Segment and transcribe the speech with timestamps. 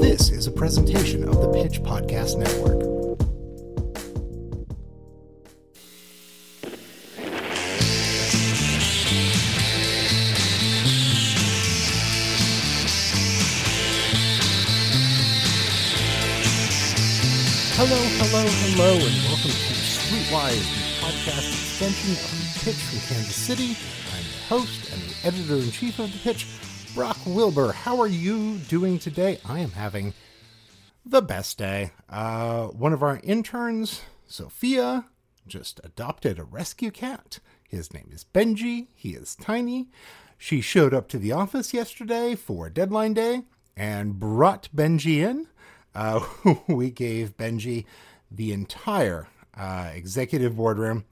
[0.00, 2.82] This is a presentation of the Pitch Podcast Network.
[17.76, 23.76] Hello, hello, hello, and welcome to Streetwise, the podcast extension of Pitch from Kansas City.
[24.14, 26.46] I'm the host and the editor in chief of the Pitch,
[26.96, 27.72] Brock Wilbur.
[27.72, 29.38] How are you doing today?
[29.44, 30.14] I am having
[31.04, 31.90] the best day.
[32.08, 35.04] Uh, one of our interns, Sophia,
[35.46, 37.38] just adopted a rescue cat.
[37.68, 38.86] His name is Benji.
[38.94, 39.88] He is tiny.
[40.38, 43.42] She showed up to the office yesterday for deadline day
[43.76, 45.48] and brought Benji in.
[45.94, 46.26] Uh,
[46.66, 47.84] we gave Benji
[48.30, 51.04] the entire uh, executive boardroom,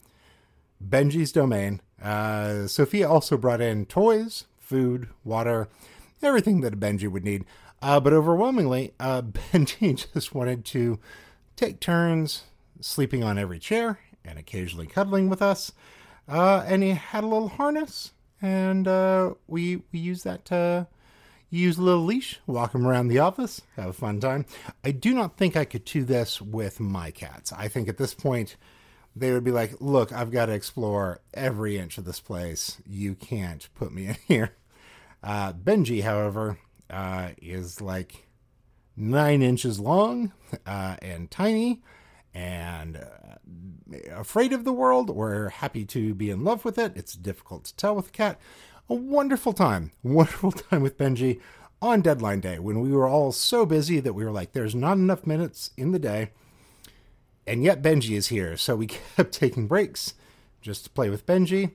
[0.83, 1.79] Benji's domain.
[2.01, 5.67] Uh, Sophia also brought in toys, food, water,
[6.21, 7.45] everything that a Benji would need.
[7.81, 9.21] Uh, but overwhelmingly, uh,
[9.53, 10.99] Benji just wanted to
[11.55, 12.43] take turns
[12.81, 15.71] sleeping on every chair and occasionally cuddling with us.
[16.27, 20.87] Uh, and he had a little harness, and uh, we we used that to
[21.51, 24.45] use a little leash, walk him around the office, have a fun time.
[24.83, 27.53] I do not think I could do this with my cats.
[27.53, 28.55] I think at this point
[29.15, 32.77] they would be like, "Look, I've got to explore every inch of this place.
[32.87, 34.55] You can't put me in here."
[35.25, 38.27] Uh, Benji, however, uh, is like
[38.95, 40.31] nine inches long
[40.67, 41.81] uh, and tiny
[42.31, 46.93] and uh, afraid of the world or happy to be in love with it.
[46.95, 48.39] It's difficult to tell with a cat.
[48.87, 51.41] A wonderful time, wonderful time with Benji
[51.81, 54.97] on deadline day when we were all so busy that we were like, there's not
[54.97, 56.31] enough minutes in the day.
[57.47, 60.13] And yet Benji is here, so we kept taking breaks
[60.61, 61.71] just to play with Benji.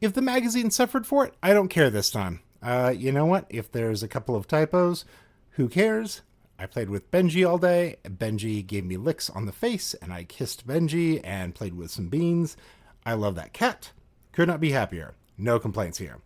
[0.00, 2.40] If the magazine suffered for it, I don't care this time.
[2.62, 3.46] Uh, you know what?
[3.48, 5.04] If there's a couple of typos,
[5.50, 6.22] who cares?
[6.58, 7.96] I played with Benji all day.
[8.04, 12.08] Benji gave me licks on the face, and I kissed Benji and played with some
[12.08, 12.56] beans.
[13.04, 13.92] I love that cat.
[14.32, 15.14] Could not be happier.
[15.38, 16.18] No complaints here.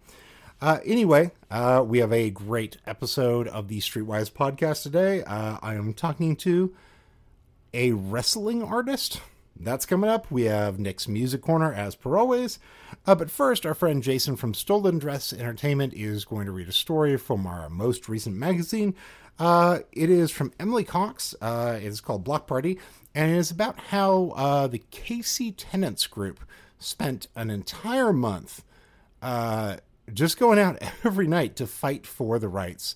[0.60, 5.24] Uh, anyway, uh, we have a great episode of the Streetwise podcast today.
[5.24, 6.74] Uh, I am talking to
[7.72, 9.20] a wrestling artist.
[9.62, 10.30] That's coming up.
[10.30, 12.58] We have Nick's Music Corner as per always.
[13.06, 16.72] Uh, but first, our friend Jason from Stolen Dress Entertainment is going to read a
[16.72, 18.94] story from our most recent magazine.
[19.38, 21.34] Uh, it is from Emily Cox.
[21.42, 22.78] Uh, it is called Block Party,
[23.14, 26.40] and it is about how uh, the KC Tenants Group
[26.78, 28.64] spent an entire month
[29.20, 29.76] uh,
[30.12, 32.94] just going out every night to fight for the rights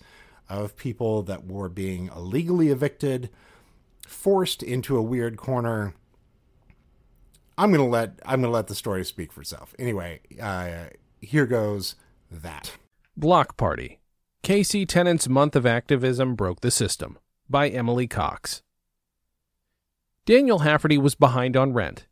[0.49, 3.29] of people that were being illegally evicted,
[4.07, 5.95] forced into a weird corner.
[7.57, 9.75] I'm gonna let I'm gonna let the story speak for itself.
[9.79, 10.87] Anyway, uh,
[11.21, 11.97] here goes
[12.31, 12.73] that.
[13.17, 14.01] Block Party
[14.43, 18.63] KC Tenants' Month of Activism Broke the System by Emily Cox.
[20.27, 22.07] Daniel Hafferty was behind on rent.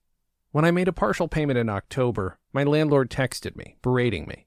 [0.50, 4.46] When I made a partial payment in October, my landlord texted me, berating me.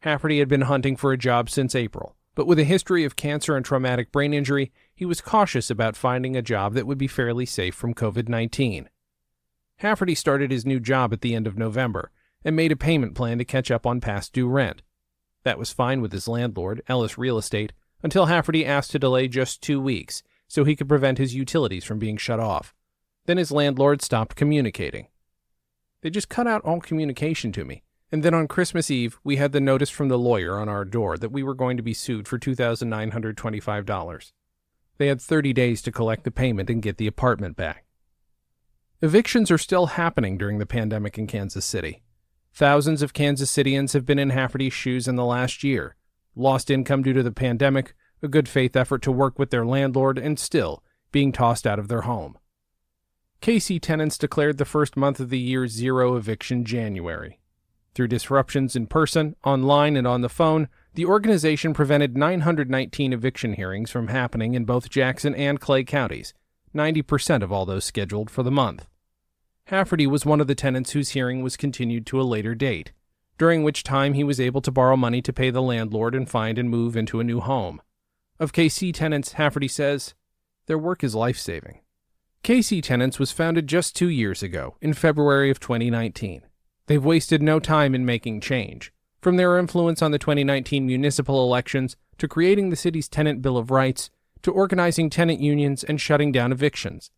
[0.00, 3.56] Hafferty had been hunting for a job since April, but with a history of cancer
[3.56, 7.44] and traumatic brain injury, he was cautious about finding a job that would be fairly
[7.44, 8.88] safe from COVID 19.
[9.78, 12.10] Hafferty started his new job at the end of November
[12.44, 14.82] and made a payment plan to catch up on past due rent.
[15.44, 17.72] That was fine with his landlord, Ellis Real Estate,
[18.02, 21.98] until Hafferty asked to delay just two weeks so he could prevent his utilities from
[21.98, 22.74] being shut off.
[23.26, 25.08] Then his landlord stopped communicating.
[26.02, 27.82] They just cut out all communication to me.
[28.12, 31.18] And then on Christmas Eve, we had the notice from the lawyer on our door
[31.18, 34.32] that we were going to be sued for $2,925.
[34.98, 37.85] They had 30 days to collect the payment and get the apartment back.
[39.02, 42.02] Evictions are still happening during the pandemic in Kansas City.
[42.54, 45.96] Thousands of Kansas Citians have been in Hafferty's shoes in the last year,
[46.34, 50.16] lost income due to the pandemic, a good faith effort to work with their landlord,
[50.16, 52.38] and still being tossed out of their home.
[53.42, 57.38] KC tenants declared the first month of the year zero eviction January.
[57.94, 63.90] Through disruptions in person, online, and on the phone, the organization prevented 919 eviction hearings
[63.90, 66.32] from happening in both Jackson and Clay counties,
[66.76, 68.86] 90% of all those scheduled for the month.
[69.64, 72.92] Hafferty was one of the tenants whose hearing was continued to a later date,
[73.38, 76.58] during which time he was able to borrow money to pay the landlord and find
[76.58, 77.82] and move into a new home.
[78.38, 80.14] Of KC tenants, Hafferty says,
[80.66, 81.80] their work is life saving.
[82.42, 86.42] KC Tenants was founded just two years ago, in February of 2019.
[86.86, 91.96] They've wasted no time in making change, from their influence on the 2019 municipal elections
[92.18, 94.10] to creating the city's Tenant Bill of Rights
[94.42, 97.10] to organizing tenant unions and shutting down evictions.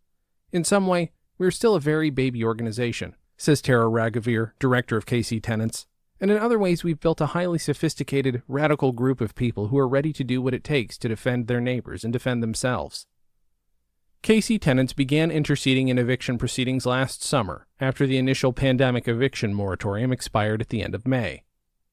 [0.53, 5.43] In some way, we're still a very baby organization, says Tara Raghuveer, director of KC
[5.43, 5.87] Tenants.
[6.21, 9.87] And in other ways, we've built a highly sophisticated, radical group of people who are
[9.87, 13.07] ready to do what it takes to defend their neighbors and defend themselves.
[14.23, 20.13] KC tenants began interceding in eviction proceedings last summer after the initial pandemic eviction moratorium
[20.13, 21.45] expired at the end of May.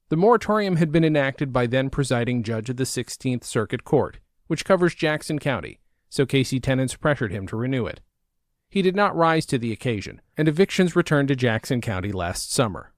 [0.09, 4.65] The moratorium had been enacted by then presiding judge of the 16th Circuit Court, which
[4.65, 8.01] covers Jackson County, so KC tenants pressured him to renew it.
[8.69, 12.93] He did not rise to the occasion, and evictions returned to Jackson County last summer.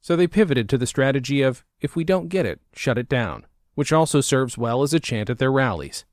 [0.00, 3.46] So they pivoted to the strategy of, if we don't get it, shut it down,
[3.74, 6.04] which also serves well as a chant at their rallies.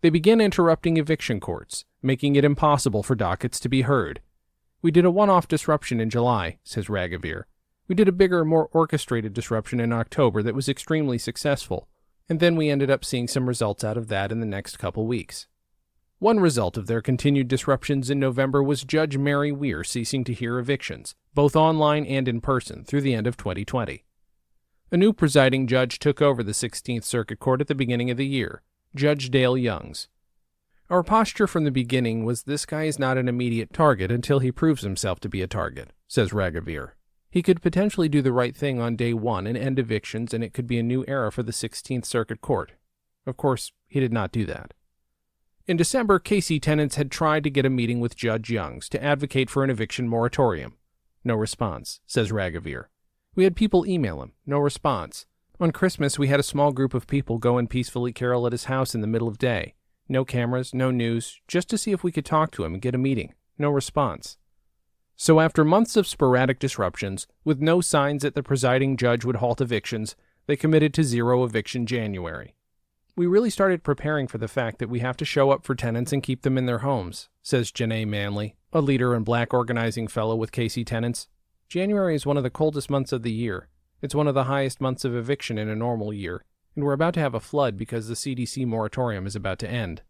[0.00, 4.20] They began interrupting eviction courts, making it impossible for dockets to be heard.
[4.82, 7.44] We did a one off disruption in July, says Raghuveer.
[7.88, 11.88] We did a bigger, more orchestrated disruption in October that was extremely successful,
[12.28, 15.06] and then we ended up seeing some results out of that in the next couple
[15.06, 15.46] weeks.
[16.18, 20.58] One result of their continued disruptions in November was Judge Mary Weir ceasing to hear
[20.58, 24.04] evictions, both online and in person, through the end of 2020.
[24.90, 28.26] A new presiding judge took over the 16th Circuit Court at the beginning of the
[28.26, 28.62] year,
[28.94, 30.08] Judge Dale Youngs.
[30.88, 34.52] Our posture from the beginning was this guy is not an immediate target until he
[34.52, 36.92] proves himself to be a target, says Raghuveer.
[37.34, 40.54] He could potentially do the right thing on day one and end evictions, and it
[40.54, 42.70] could be a new era for the 16th Circuit Court.
[43.26, 44.72] Of course, he did not do that.
[45.66, 49.50] In December, KC tenants had tried to get a meeting with Judge Youngs to advocate
[49.50, 50.76] for an eviction moratorium.
[51.24, 52.84] No response, says Raghuveer.
[53.34, 54.34] We had people email him.
[54.46, 55.26] No response.
[55.58, 58.66] On Christmas, we had a small group of people go and peacefully carol at his
[58.66, 59.74] house in the middle of day.
[60.08, 62.94] No cameras, no news, just to see if we could talk to him and get
[62.94, 63.34] a meeting.
[63.58, 64.36] No response.
[65.16, 69.60] So, after months of sporadic disruptions, with no signs that the presiding judge would halt
[69.60, 70.16] evictions,
[70.46, 72.54] they committed to zero eviction January.
[73.16, 76.12] We really started preparing for the fact that we have to show up for tenants
[76.12, 80.34] and keep them in their homes, says Janae Manley, a leader and black organizing fellow
[80.34, 81.28] with KC Tenants.
[81.68, 83.68] January is one of the coldest months of the year.
[84.02, 86.44] It's one of the highest months of eviction in a normal year,
[86.74, 90.02] and we're about to have a flood because the CDC moratorium is about to end.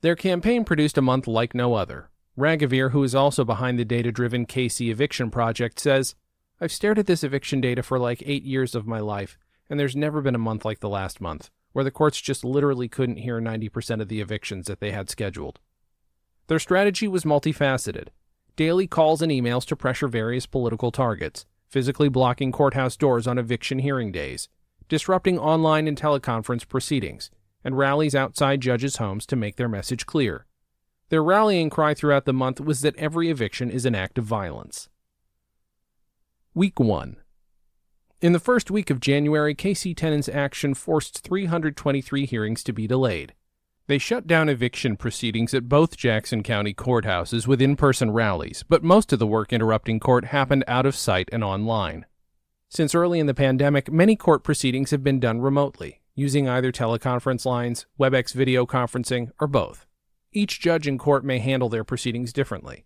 [0.00, 2.09] Their campaign produced a month like no other.
[2.40, 6.14] Raghuveer, who is also behind the data driven KC eviction project, says,
[6.60, 9.38] I've stared at this eviction data for like eight years of my life,
[9.68, 12.88] and there's never been a month like the last month where the courts just literally
[12.88, 15.60] couldn't hear 90% of the evictions that they had scheduled.
[16.48, 18.08] Their strategy was multifaceted
[18.56, 23.78] daily calls and emails to pressure various political targets, physically blocking courthouse doors on eviction
[23.78, 24.48] hearing days,
[24.88, 27.30] disrupting online and teleconference proceedings,
[27.64, 30.46] and rallies outside judges' homes to make their message clear.
[31.10, 34.88] Their rallying cry throughout the month was that every eviction is an act of violence.
[36.54, 37.16] Week 1
[38.22, 43.32] in the first week of January, KC Tenants action forced 323 hearings to be delayed.
[43.86, 48.84] They shut down eviction proceedings at both Jackson County courthouses with in person rallies, but
[48.84, 52.04] most of the work interrupting court happened out of sight and online.
[52.68, 57.46] Since early in the pandemic, many court proceedings have been done remotely, using either teleconference
[57.46, 59.86] lines, WebEx video conferencing, or both.
[60.32, 62.84] Each judge in court may handle their proceedings differently.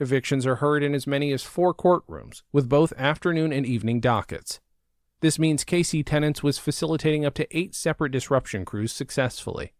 [0.00, 4.60] Evictions are heard in as many as four courtrooms, with both afternoon and evening dockets.
[5.20, 9.72] This means KC Tenants was facilitating up to eight separate disruption crews successfully.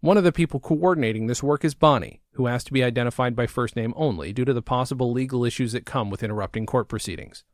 [0.00, 3.46] One of the people coordinating this work is Bonnie, who has to be identified by
[3.46, 7.44] first name only due to the possible legal issues that come with interrupting court proceedings.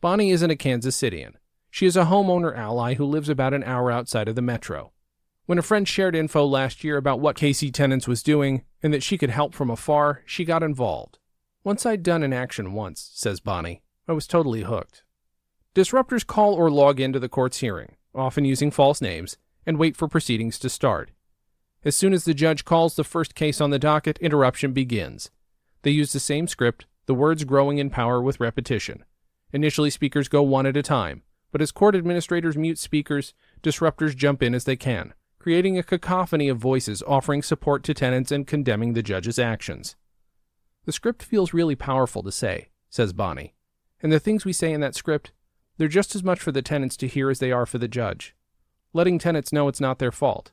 [0.00, 1.34] Bonnie isn't a Kansas Citian.
[1.70, 4.92] She is a homeowner ally who lives about an hour outside of the metro.
[5.52, 9.02] When a friend shared info last year about what KC Tenants was doing and that
[9.02, 11.18] she could help from afar, she got involved.
[11.62, 15.04] Once I'd done an action once, says Bonnie, I was totally hooked.
[15.74, 20.08] Disruptors call or log into the court's hearing, often using false names, and wait for
[20.08, 21.10] proceedings to start.
[21.84, 25.30] As soon as the judge calls the first case on the docket, interruption begins.
[25.82, 29.04] They use the same script, the words growing in power with repetition.
[29.52, 34.42] Initially, speakers go one at a time, but as court administrators mute speakers, disruptors jump
[34.42, 38.92] in as they can, creating a cacophony of voices offering support to tenants and condemning
[38.92, 39.96] the judge's actions.
[40.84, 43.52] The script feels really powerful to say, says Bonnie,
[44.00, 45.32] and the things we say in that script
[45.78, 48.36] they're just as much for the tenants to hear as they are for the judge,
[48.92, 50.52] letting tenants know it's not their fault.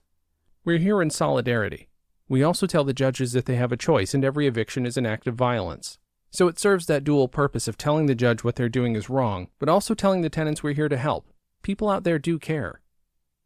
[0.65, 1.89] We're here in solidarity.
[2.27, 5.05] We also tell the judges that they have a choice and every eviction is an
[5.05, 5.99] act of violence.
[6.31, 9.49] So it serves that dual purpose of telling the judge what they're doing is wrong,
[9.59, 11.27] but also telling the tenants we're here to help.
[11.61, 12.81] People out there do care.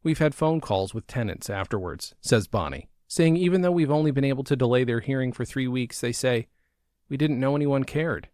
[0.03, 4.25] We've had phone calls with tenants afterwards, says Bonnie, saying even though we've only been
[4.25, 6.47] able to delay their hearing for three weeks, they say,
[7.09, 8.27] we didn't know anyone cared.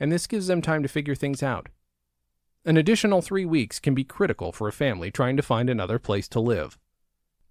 [0.00, 1.68] And this gives them time to figure things out.
[2.64, 6.28] An additional three weeks can be critical for a family trying to find another place
[6.28, 6.78] to live.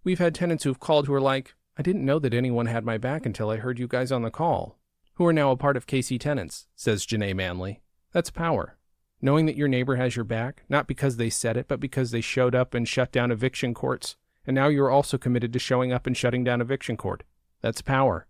[0.04, 2.98] We've had tenants who've called who are like, I didn't know that anyone had my
[2.98, 4.80] back until I heard you guys on the call,
[5.16, 7.82] who are now a part of KC Tenants, says Janae Manley.
[8.12, 8.78] That's power.
[9.22, 12.22] Knowing that your neighbor has your back, not because they said it, but because they
[12.22, 14.16] showed up and shut down eviction courts,
[14.48, 17.24] and now you're also committed to showing up and shutting down eviction court.
[17.62, 18.26] That's power.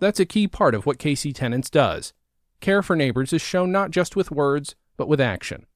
[0.00, 2.14] That's a key part of what KC Tenants does.
[2.60, 5.66] Care for neighbors is shown not just with words, but with action.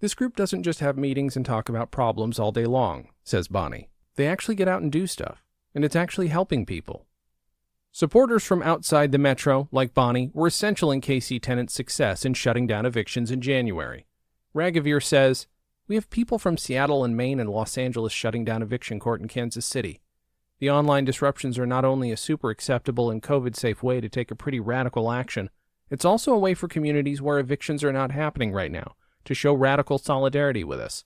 [0.00, 3.90] This group doesn't just have meetings and talk about problems all day long, says Bonnie.
[4.16, 5.44] They actually get out and do stuff,
[5.74, 7.06] and it's actually helping people.
[7.90, 12.66] Supporters from outside the metro, like Bonnie, were essential in KC Tenants' success in shutting
[12.66, 14.06] down evictions in January.
[14.54, 15.46] Raghuveer says,
[15.88, 19.28] We have people from Seattle and Maine and Los Angeles shutting down eviction court in
[19.28, 20.00] Kansas City.
[20.60, 24.30] The online disruptions are not only a super acceptable and COVID safe way to take
[24.30, 25.50] a pretty radical action,
[25.90, 29.54] it's also a way for communities where evictions are not happening right now to show
[29.54, 31.04] radical solidarity with us.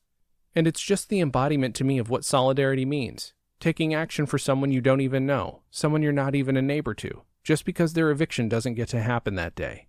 [0.55, 3.33] And it's just the embodiment to me of what solidarity means
[3.63, 7.23] taking action for someone you don't even know, someone you're not even a neighbor to,
[7.43, 9.87] just because their eviction doesn't get to happen that day.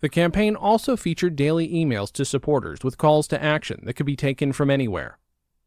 [0.00, 4.16] The campaign also featured daily emails to supporters with calls to action that could be
[4.16, 5.18] taken from anywhere.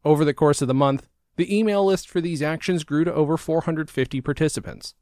[0.03, 1.07] Over the course of the month,
[1.37, 4.93] the email list for these actions grew to over 450 participants.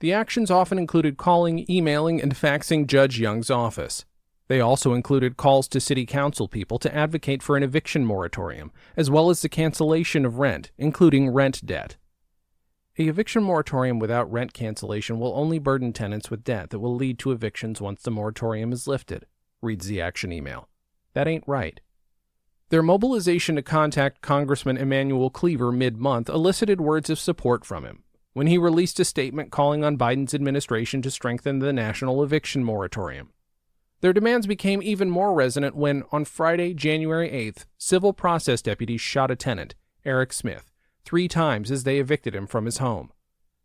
[0.00, 4.04] The actions often included calling, emailing, and faxing Judge Young's office.
[4.48, 9.10] They also included calls to city council people to advocate for an eviction moratorium, as
[9.10, 11.96] well as the cancellation of rent, including rent debt.
[12.98, 17.18] A eviction moratorium without rent cancellation will only burden tenants with debt that will lead
[17.20, 19.26] to evictions once the moratorium is lifted,
[19.62, 20.68] reads the action email.
[21.12, 21.80] That ain't right.
[22.70, 28.02] Their mobilization to contact Congressman Emanuel Cleaver mid month elicited words of support from him,
[28.32, 33.30] when he released a statement calling on Biden's administration to strengthen the national eviction moratorium.
[34.00, 39.30] Their demands became even more resonant when, on Friday, January 8th, civil process deputies shot
[39.30, 39.74] a tenant,
[40.04, 40.70] Eric Smith,
[41.04, 43.10] three times as they evicted him from his home.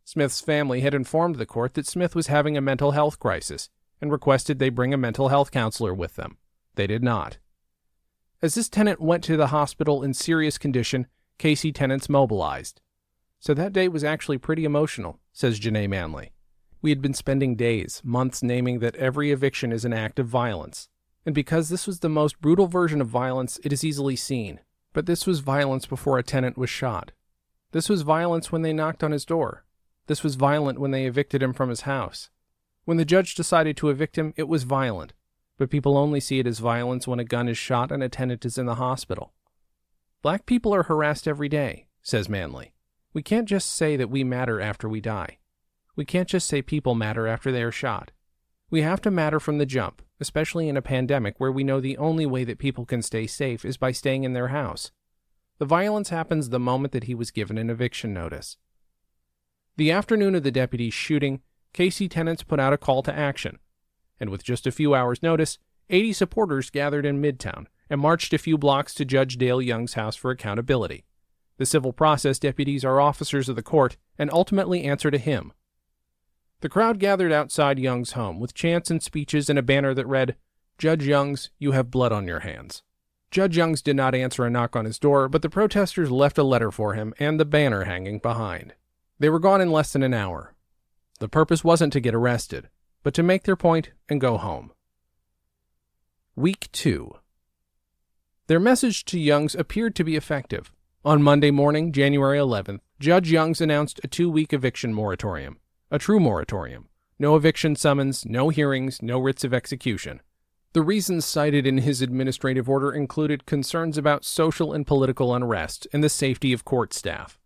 [0.04, 3.70] Smith's family had informed the court that Smith was having a mental health crisis
[4.02, 6.38] and requested they bring a mental health counselor with them.
[6.75, 7.38] They did not.
[8.42, 11.08] As this tenant went to the hospital in serious condition,
[11.40, 12.82] KC tenants mobilized.
[13.40, 16.33] So that day was actually pretty emotional, says Janae Manley.
[16.84, 20.90] We had been spending days, months naming that every eviction is an act of violence.
[21.25, 24.60] And because this was the most brutal version of violence, it is easily seen.
[24.92, 27.13] But this was violence before a tenant was shot.
[27.72, 29.63] This was violence when they knocked on his door.
[30.08, 32.30] This was violent when they evicted him from his house.
[32.84, 35.13] When the judge decided to evict him, it was violent.
[35.58, 38.44] But people only see it as violence when a gun is shot and a tenant
[38.44, 39.32] is in the hospital.
[40.22, 42.74] Black people are harassed every day, says Manley.
[43.13, 45.38] We can't just say that we matter after we die.
[45.95, 48.12] We can't just say people matter after they are shot.
[48.69, 51.97] We have to matter from the jump, especially in a pandemic where we know the
[51.97, 54.91] only way that people can stay safe is by staying in their house.
[55.59, 58.57] The violence happens the moment that he was given an eviction notice.
[59.77, 61.41] The afternoon of the deputy's shooting,
[61.73, 63.59] KC tenants put out a call to action,
[64.19, 65.59] and with just a few hours' notice,
[65.89, 70.15] 80 supporters gathered in Midtown and marched a few blocks to Judge Dale Young's house
[70.15, 71.05] for accountability.
[71.57, 75.53] The civil process deputies are officers of the court and ultimately answer to him.
[76.63, 80.38] The crowd gathered outside Young's home with chants and speeches and a banner that read,
[80.77, 82.84] Judge Youngs, you have blood on your hands.
[83.32, 86.43] Judge Youngs did not answer a knock on his door, but the protesters left a
[86.43, 88.75] letter for him and the banner hanging behind.
[89.20, 90.53] They were gone in less than an hour.
[91.20, 92.70] The purpose wasn't to get arrested,
[93.03, 94.72] but to make their point and go home.
[96.34, 97.13] Week 2
[98.48, 100.72] Their message to Youngs appeared to be effective.
[101.03, 105.58] On Monday morning, January 11th, Judge Youngs announced a two week eviction moratorium,
[105.92, 106.90] a true moratorium.
[107.20, 110.22] No eviction summons, no hearings, no writs of execution.
[110.74, 116.04] The reasons cited in his administrative order included concerns about social and political unrest and
[116.04, 117.40] the safety of court staff.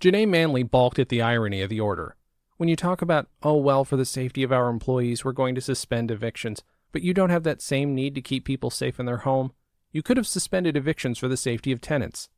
[0.00, 2.16] Janae Manley balked at the irony of the order.
[2.56, 5.60] When you talk about, oh, well, for the safety of our employees, we're going to
[5.60, 6.62] suspend evictions,
[6.92, 9.52] but you don't have that same need to keep people safe in their home,
[9.92, 12.30] you could have suspended evictions for the safety of tenants.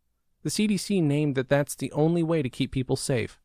[0.42, 3.40] The CDC named that that's the only way to keep people safe.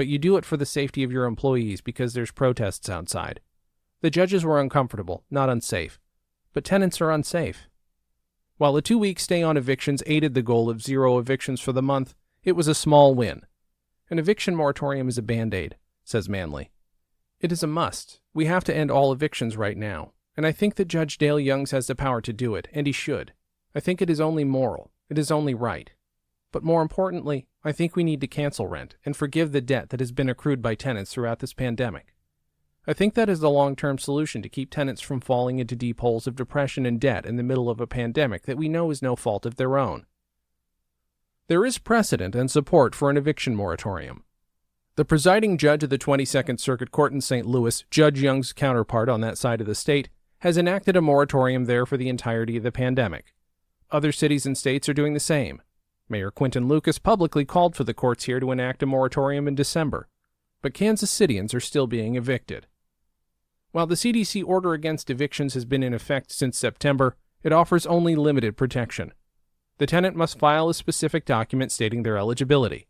[0.00, 3.38] But you do it for the safety of your employees because there's protests outside.
[4.00, 6.00] The judges were uncomfortable, not unsafe.
[6.54, 7.68] But tenants are unsafe.
[8.56, 11.82] While a two week stay on evictions aided the goal of zero evictions for the
[11.82, 13.42] month, it was a small win.
[14.08, 16.70] An eviction moratorium is a band aid, says Manley.
[17.38, 18.20] It is a must.
[18.32, 20.12] We have to end all evictions right now.
[20.34, 22.92] And I think that Judge Dale Youngs has the power to do it, and he
[22.94, 23.34] should.
[23.74, 24.92] I think it is only moral.
[25.10, 25.90] It is only right.
[26.52, 30.00] But more importantly, I think we need to cancel rent and forgive the debt that
[30.00, 32.14] has been accrued by tenants throughout this pandemic.
[32.86, 36.00] I think that is the long term solution to keep tenants from falling into deep
[36.00, 39.02] holes of depression and debt in the middle of a pandemic that we know is
[39.02, 40.06] no fault of their own.
[41.46, 44.24] There is precedent and support for an eviction moratorium.
[44.96, 47.46] The presiding judge of the 22nd Circuit Court in St.
[47.46, 51.86] Louis, Judge Young's counterpart on that side of the state, has enacted a moratorium there
[51.86, 53.34] for the entirety of the pandemic.
[53.90, 55.62] Other cities and states are doing the same.
[56.10, 60.08] Mayor Quinton Lucas publicly called for the courts here to enact a moratorium in December,
[60.60, 62.66] but Kansas Citians are still being evicted.
[63.72, 68.16] While the CDC order against evictions has been in effect since September, it offers only
[68.16, 69.12] limited protection.
[69.78, 72.88] The tenant must file a specific document stating their eligibility.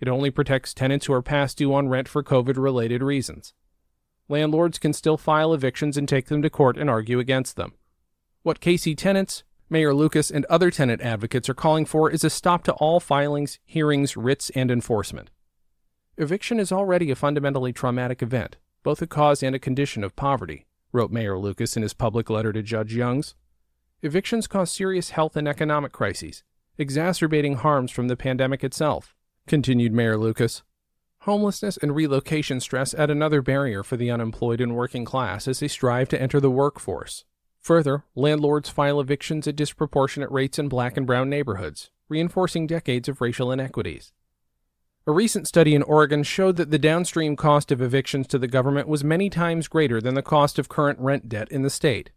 [0.00, 3.52] It only protects tenants who are past due on rent for COVID related reasons.
[4.28, 7.72] Landlords can still file evictions and take them to court and argue against them.
[8.42, 12.64] What KC tenants, Mayor Lucas, and other tenant advocates are calling for is a stop
[12.64, 15.30] to all filings, hearings, writs, and enforcement.
[16.18, 20.66] Eviction is already a fundamentally traumatic event, both a cause and a condition of poverty,
[20.92, 23.36] wrote Mayor Lucas in his public letter to Judge Youngs.
[24.02, 26.42] Evictions cause serious health and economic crises,
[26.76, 29.14] exacerbating harms from the pandemic itself,
[29.46, 30.64] continued Mayor Lucas.
[31.20, 35.68] Homelessness and relocation stress add another barrier for the unemployed and working class as they
[35.68, 37.24] strive to enter the workforce.
[37.60, 43.20] Further, landlords file evictions at disproportionate rates in black and brown neighborhoods, reinforcing decades of
[43.20, 44.12] racial inequities.
[45.06, 48.88] A recent study in Oregon showed that the downstream cost of evictions to the government
[48.88, 52.10] was many times greater than the cost of current rent debt in the state.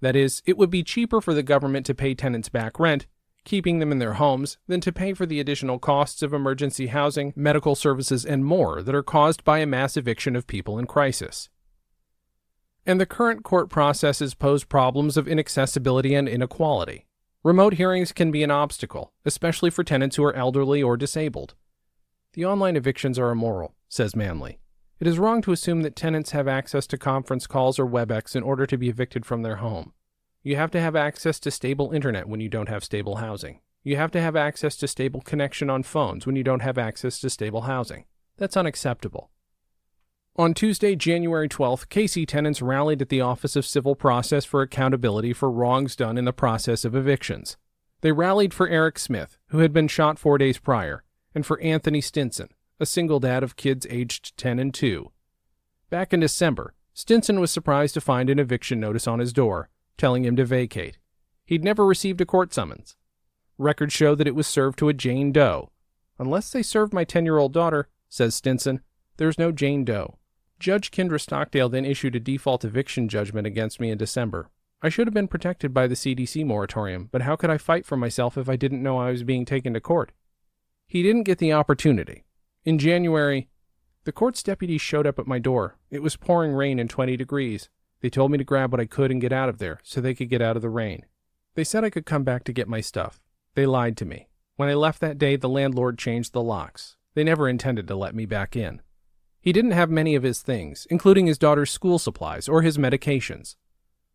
[0.00, 3.06] That is, it would be cheaper for the government to pay tenants back rent
[3.44, 7.32] keeping them in their homes than to pay for the additional costs of emergency housing,
[7.34, 11.48] medical services, and more that are caused by a mass eviction of people in crisis.
[12.86, 17.06] And the current court processes pose problems of inaccessibility and inequality.
[17.42, 21.54] Remote hearings can be an obstacle, especially for tenants who are elderly or disabled.
[22.34, 24.60] The online evictions are immoral, says Manley.
[25.00, 28.42] It is wrong to assume that tenants have access to conference calls or WebEx in
[28.42, 29.94] order to be evicted from their home.
[30.42, 33.60] You have to have access to stable internet when you don't have stable housing.
[33.82, 37.18] You have to have access to stable connection on phones when you don't have access
[37.20, 38.04] to stable housing.
[38.36, 39.30] That's unacceptable.
[40.40, 45.34] On Tuesday, January 12th, KC tenants rallied at the Office of Civil Process for accountability
[45.34, 47.58] for wrongs done in the process of evictions.
[48.00, 51.04] They rallied for Eric Smith, who had been shot four days prior,
[51.34, 55.12] and for Anthony Stinson, a single dad of kids aged 10 and 2.
[55.90, 60.24] Back in December, Stinson was surprised to find an eviction notice on his door, telling
[60.24, 60.96] him to vacate.
[61.44, 62.96] He'd never received a court summons.
[63.58, 65.70] Records show that it was served to a Jane Doe.
[66.18, 68.80] Unless they served my 10 year old daughter, says Stinson,
[69.18, 70.16] there's no Jane Doe.
[70.60, 74.50] Judge Kendra Stockdale then issued a default eviction judgment against me in December.
[74.82, 77.96] I should have been protected by the CDC moratorium, but how could I fight for
[77.96, 80.12] myself if I didn't know I was being taken to court?
[80.86, 82.24] He didn't get the opportunity.
[82.62, 83.48] In January,
[84.04, 85.78] the court's deputies showed up at my door.
[85.90, 87.70] It was pouring rain and 20 degrees.
[88.02, 90.14] They told me to grab what I could and get out of there so they
[90.14, 91.06] could get out of the rain.
[91.54, 93.18] They said I could come back to get my stuff.
[93.54, 94.28] They lied to me.
[94.56, 96.96] When I left that day, the landlord changed the locks.
[97.14, 98.82] They never intended to let me back in.
[99.40, 103.56] He didn't have many of his things, including his daughter's school supplies or his medications.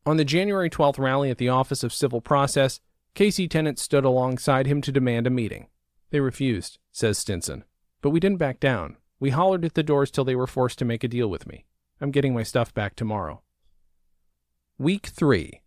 [0.06, 2.80] On the January 12th rally at the Office of Civil Process,
[3.16, 5.68] KC tenants stood alongside him to demand a meeting.
[6.12, 7.64] They refused, says Stinson.
[8.02, 8.98] But we didn't back down.
[9.20, 11.66] We hollered at the doors till they were forced to make a deal with me.
[12.00, 13.42] I'm getting my stuff back tomorrow.
[14.78, 15.62] Week 3.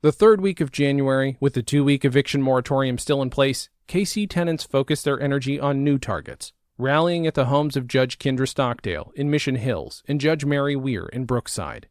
[0.00, 4.30] The third week of January, with the two week eviction moratorium still in place, KC
[4.30, 9.10] tenants focused their energy on new targets, rallying at the homes of Judge Kendra Stockdale
[9.16, 11.88] in Mission Hills and Judge Mary Weir in Brookside.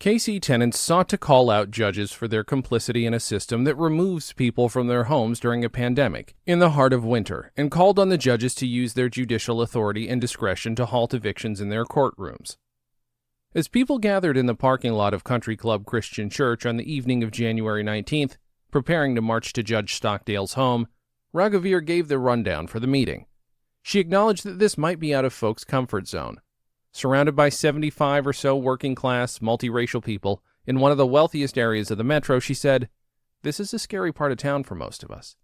[0.00, 4.32] KC tenants sought to call out judges for their complicity in a system that removes
[4.32, 8.08] people from their homes during a pandemic in the heart of winter and called on
[8.08, 12.56] the judges to use their judicial authority and discretion to halt evictions in their courtrooms.
[13.54, 17.24] As people gathered in the parking lot of Country Club Christian Church on the evening
[17.24, 18.36] of January 19th,
[18.70, 20.86] preparing to march to Judge Stockdale's home,
[21.34, 23.26] Raghuveer gave the rundown for the meeting.
[23.88, 26.42] She acknowledged that this might be out of folks' comfort zone.
[26.92, 31.90] Surrounded by 75 or so working class, multiracial people in one of the wealthiest areas
[31.90, 32.90] of the metro, she said,
[33.44, 35.36] This is a scary part of town for most of us.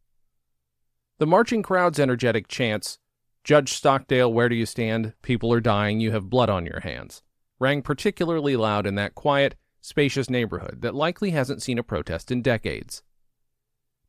[1.16, 2.98] The marching crowd's energetic chants,
[3.44, 5.14] Judge Stockdale, where do you stand?
[5.22, 7.22] People are dying, you have blood on your hands
[7.58, 12.42] rang particularly loud in that quiet, spacious neighborhood that likely hasn't seen a protest in
[12.42, 13.02] decades.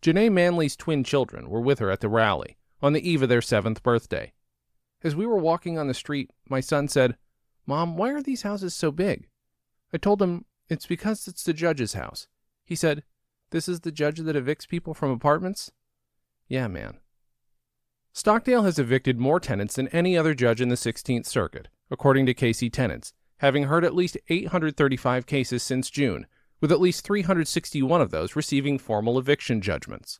[0.02, 3.42] Janae Manley's twin children were with her at the rally on the eve of their
[3.42, 4.34] seventh birthday.
[5.04, 7.16] As we were walking on the street, my son said,
[7.66, 9.28] Mom, why are these houses so big?
[9.94, 12.28] I told him, It's because it's the judge's house.
[12.64, 13.04] He said,
[13.52, 15.72] This is the judge that evicts people from apartments?
[16.48, 17.00] Yeah, man.
[18.14, 22.34] Stockdale has evicted more tenants than any other judge in the 16th Circuit, according to
[22.34, 26.26] KC Tenants, having heard at least 835 cases since June,
[26.62, 30.20] with at least 361 of those receiving formal eviction judgments.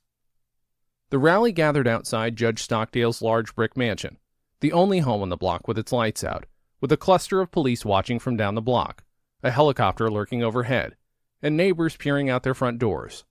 [1.16, 4.18] The rally gathered outside Judge Stockdale's large brick mansion,
[4.60, 6.46] the only home on the block with its lights out,
[6.82, 9.06] with a cluster of police watching from down the block,
[9.42, 10.98] a helicopter lurking overhead,
[11.42, 13.24] and neighbors peering out their front doors.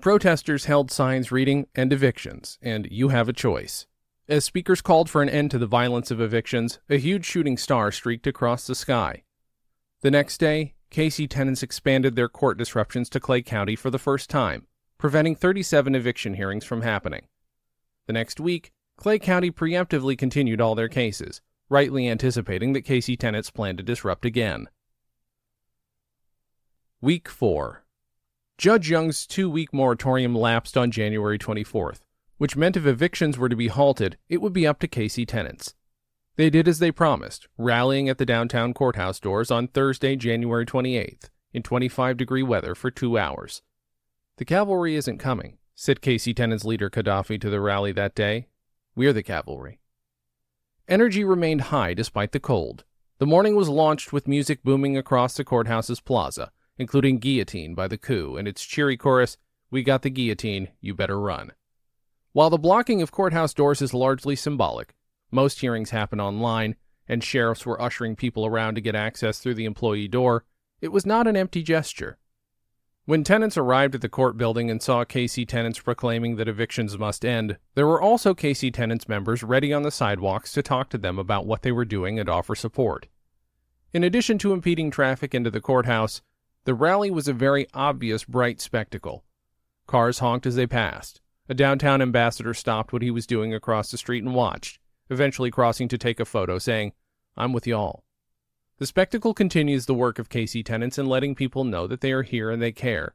[0.00, 3.88] Protesters held signs reading End Evictions and You Have a Choice.
[4.28, 7.90] As speakers called for an end to the violence of evictions, a huge shooting star
[7.90, 9.24] streaked across the sky.
[10.02, 14.30] The next day, KC tenants expanded their court disruptions to Clay County for the first
[14.30, 17.26] time, preventing 37 eviction hearings from happening.
[18.06, 23.50] The next week, Clay County preemptively continued all their cases, rightly anticipating that KC tenants
[23.50, 24.68] planned to disrupt again.
[27.00, 27.84] Week 4
[28.56, 32.00] Judge Young's two week moratorium lapsed on January 24th,
[32.38, 35.74] which meant if evictions were to be halted, it would be up to KC tenants.
[36.36, 41.30] They did as they promised, rallying at the downtown courthouse doors on Thursday, January 28th,
[41.52, 43.62] in 25 degree weather for two hours.
[44.36, 48.48] The cavalry isn't coming, said KC tenants leader Gaddafi to the rally that day.
[48.96, 49.78] We're the cavalry.
[50.88, 52.82] Energy remained high despite the cold.
[53.18, 57.96] The morning was launched with music booming across the courthouse's plaza, including Guillotine by The
[57.96, 59.36] Coup and its cheery chorus,
[59.70, 61.52] We got the guillotine, you better run.
[62.32, 64.96] While the blocking of courthouse doors is largely symbolic,
[65.30, 66.74] most hearings happen online,
[67.08, 70.44] and sheriffs were ushering people around to get access through the employee door,
[70.80, 72.18] it was not an empty gesture.
[73.06, 77.22] When tenants arrived at the court building and saw KC tenants proclaiming that evictions must
[77.22, 81.18] end, there were also KC tenants members ready on the sidewalks to talk to them
[81.18, 83.08] about what they were doing and offer support.
[83.92, 86.22] In addition to impeding traffic into the courthouse,
[86.64, 89.22] the rally was a very obvious bright spectacle.
[89.86, 91.20] Cars honked as they passed.
[91.46, 94.78] A downtown ambassador stopped what he was doing across the street and watched,
[95.10, 96.94] eventually crossing to take a photo, saying,
[97.36, 98.03] I'm with y'all.
[98.78, 102.22] The spectacle continues the work of KC tenants in letting people know that they are
[102.22, 103.14] here and they care.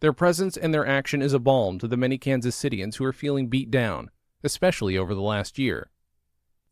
[0.00, 3.12] Their presence and their action is a balm to the many Kansas Citians who are
[3.12, 4.10] feeling beat down,
[4.42, 5.90] especially over the last year.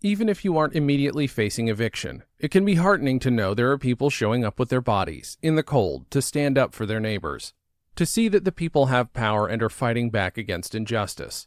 [0.02, 3.78] Even if you aren't immediately facing eviction, it can be heartening to know there are
[3.78, 7.54] people showing up with their bodies, in the cold, to stand up for their neighbors,
[7.96, 11.46] to see that the people have power and are fighting back against injustice.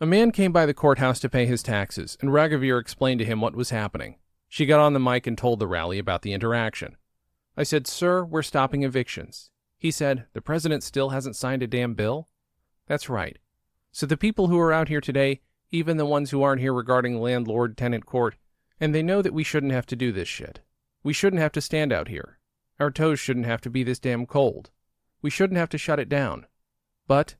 [0.00, 3.40] A man came by the courthouse to pay his taxes, and Raghuveer explained to him
[3.40, 4.16] what was happening.
[4.52, 6.98] She got on the mic and told the rally about the interaction.
[7.56, 9.48] I said, Sir, we're stopping evictions.
[9.78, 12.28] He said, The president still hasn't signed a damn bill?
[12.86, 13.38] That's right.
[13.92, 17.18] So the people who are out here today, even the ones who aren't here regarding
[17.18, 18.36] landlord tenant court,
[18.78, 20.60] and they know that we shouldn't have to do this shit.
[21.02, 22.38] We shouldn't have to stand out here.
[22.78, 24.68] Our toes shouldn't have to be this damn cold.
[25.22, 26.44] We shouldn't have to shut it down.
[27.06, 27.36] But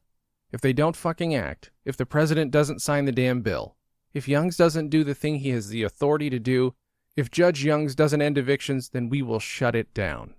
[0.51, 3.77] if they don't fucking act, if the president doesn't sign the damn bill,
[4.15, 6.75] if Youngs doesn't do the thing he has the authority to do,
[7.17, 10.35] if Judge Youngs doesn't end evictions, then we will shut it down.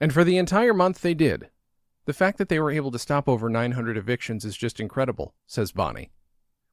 [0.00, 1.50] And for the entire month they did.
[2.06, 5.72] The fact that they were able to stop over 900 evictions is just incredible, says
[5.72, 6.10] Bonnie.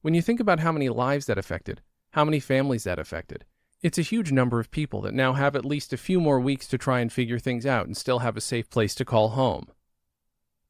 [0.02, 3.44] When you think about how many lives that affected, how many families that affected,
[3.82, 6.68] it's a huge number of people that now have at least a few more weeks
[6.68, 9.68] to try and figure things out and still have a safe place to call home.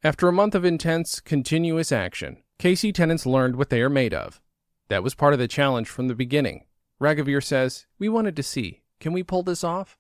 [0.04, 4.42] After a month of intense, continuous action, KC tenants learned what they are made of.
[4.88, 6.64] That was part of the challenge from the beginning,
[7.02, 9.98] Raghuveer says, We wanted to see can we pull this off?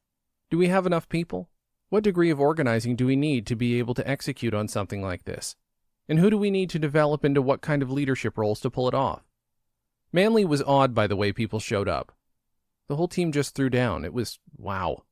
[0.50, 1.50] Do we have enough people?
[1.90, 5.26] What degree of organizing do we need to be able to execute on something like
[5.26, 5.56] this?
[6.08, 8.88] And who do we need to develop into what kind of leadership roles to pull
[8.88, 9.24] it off?
[10.12, 12.14] Manley was awed by the way people showed up.
[12.88, 14.06] The whole team just threw down.
[14.06, 15.04] It was wow.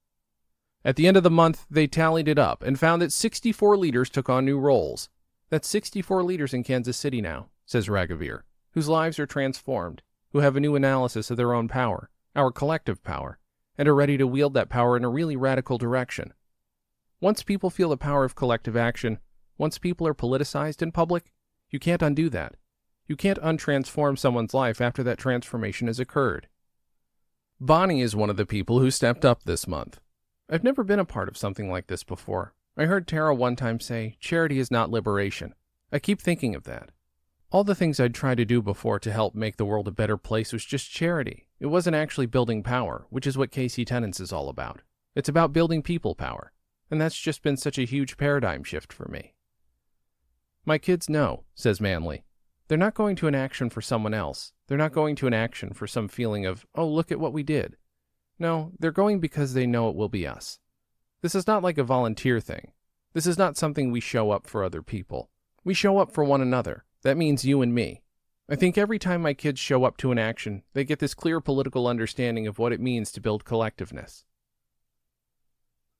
[0.86, 4.10] At the end of the month, they tallied it up and found that 64 leaders
[4.10, 5.10] took on new roles.
[5.50, 8.42] That's 64 leaders in Kansas City now, says Raghuveer,
[8.72, 13.04] whose lives are transformed who have a new analysis of their own power, our collective
[13.04, 13.38] power,
[13.78, 16.34] and are ready to wield that power in a really radical direction.
[17.22, 19.20] Once people feel the power of collective action,
[19.58, 21.32] once people are politicized in public,
[21.70, 22.56] you can't undo that.
[23.08, 26.48] You can't untransform someone's life after that transformation has occurred.
[27.60, 30.00] Bonnie is one of the people who stepped up this month.
[30.50, 32.54] I've never been a part of something like this before.
[32.76, 35.54] I heard Tara one time say, charity is not liberation.
[35.92, 36.90] I keep thinking of that.
[37.54, 40.18] All the things I'd tried to do before to help make the world a better
[40.18, 41.50] place was just charity.
[41.60, 44.82] It wasn't actually building power, which is what KC Tenants is all about.
[45.14, 46.52] It's about building people power.
[46.90, 49.36] And that's just been such a huge paradigm shift for me.
[50.66, 52.24] My kids know, says Manley.
[52.70, 54.54] They're not going to an action for someone else.
[54.66, 57.44] They're not going to an action for some feeling of, oh, look at what we
[57.44, 57.78] did.
[58.40, 60.58] No, they're going because they know it will be us.
[61.22, 62.72] This is not like a volunteer thing.
[63.14, 65.30] This is not something we show up for other people.
[65.64, 66.84] We show up for one another.
[67.04, 68.02] That means you and me.
[68.50, 71.40] I think every time my kids show up to an action, they get this clear
[71.40, 74.24] political understanding of what it means to build collectiveness.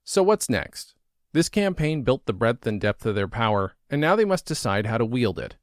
[0.04, 0.94] So, what's next?
[1.32, 4.86] This campaign built the breadth and depth of their power, and now they must decide
[4.86, 5.56] how to wield it.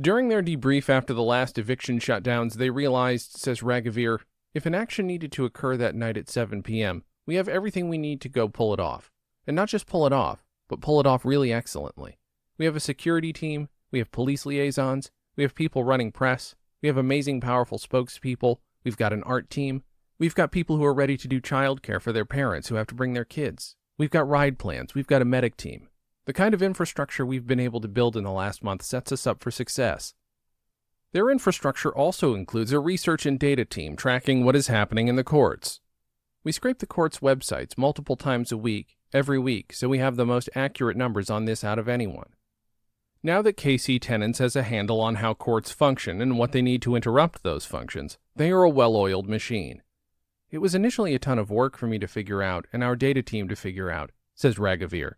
[0.00, 4.20] During their debrief after the last eviction shutdowns, they realized, says Raghuveer,
[4.54, 7.98] if an action needed to occur that night at 7 p.m., We have everything we
[7.98, 9.12] need to go pull it off.
[9.46, 12.18] And not just pull it off, but pull it off really excellently.
[12.58, 16.88] We have a security team, we have police liaisons, we have people running press, we
[16.88, 19.82] have amazing, powerful spokespeople, we've got an art team,
[20.18, 22.94] we've got people who are ready to do childcare for their parents who have to
[22.94, 25.88] bring their kids, we've got ride plans, we've got a medic team.
[26.24, 29.26] The kind of infrastructure we've been able to build in the last month sets us
[29.26, 30.14] up for success.
[31.12, 35.24] Their infrastructure also includes a research and data team tracking what is happening in the
[35.24, 35.80] courts.
[36.42, 40.24] We scrape the court's websites multiple times a week, every week, so we have the
[40.24, 42.30] most accurate numbers on this out of anyone.
[43.24, 46.82] Now that KC Tenants has a handle on how courts function and what they need
[46.82, 49.80] to interrupt those functions, they are a well oiled machine.
[50.50, 53.22] It was initially a ton of work for me to figure out and our data
[53.22, 55.12] team to figure out, says Raghuveer.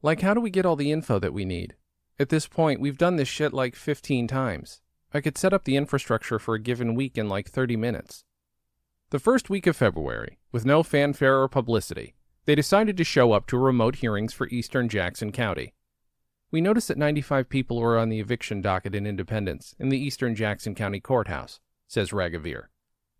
[0.00, 1.76] Like, how do we get all the info that we need?
[2.18, 4.80] At this point, we've done this shit like 15 times.
[5.12, 8.24] I could set up the infrastructure for a given week in like 30 minutes.
[9.10, 12.14] The first week of February, with no fanfare or publicity,
[12.46, 15.74] they decided to show up to remote hearings for eastern Jackson County.
[16.52, 20.34] We noticed that 95 people were on the eviction docket in Independence in the eastern
[20.34, 22.64] Jackson County Courthouse, says Raghuveer.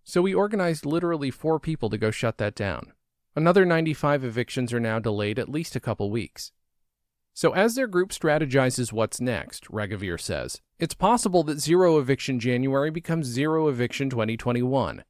[0.02, 2.92] So we organized literally four people to go shut that down.
[3.36, 6.50] Another 95 evictions are now delayed at least a couple weeks.
[7.32, 12.90] So, as their group strategizes what's next, Raghuveer says, it's possible that zero eviction January
[12.90, 15.04] becomes zero eviction 2021.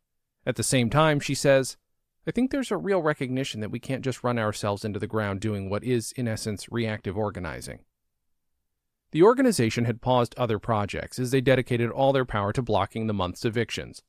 [0.44, 1.78] At the same time, she says,
[2.26, 5.40] I think there's a real recognition that we can't just run ourselves into the ground
[5.40, 7.80] doing what is, in essence, reactive organizing.
[9.12, 13.14] The organization had paused other projects as they dedicated all their power to blocking the
[13.14, 14.02] month's evictions.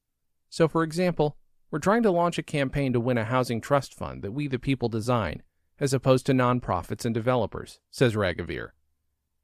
[0.49, 1.37] So, for example,
[1.71, 4.59] we're trying to launch a campaign to win a housing trust fund that we the
[4.59, 5.41] people design
[5.79, 8.69] as opposed to nonprofits and developers, says Raghuveer.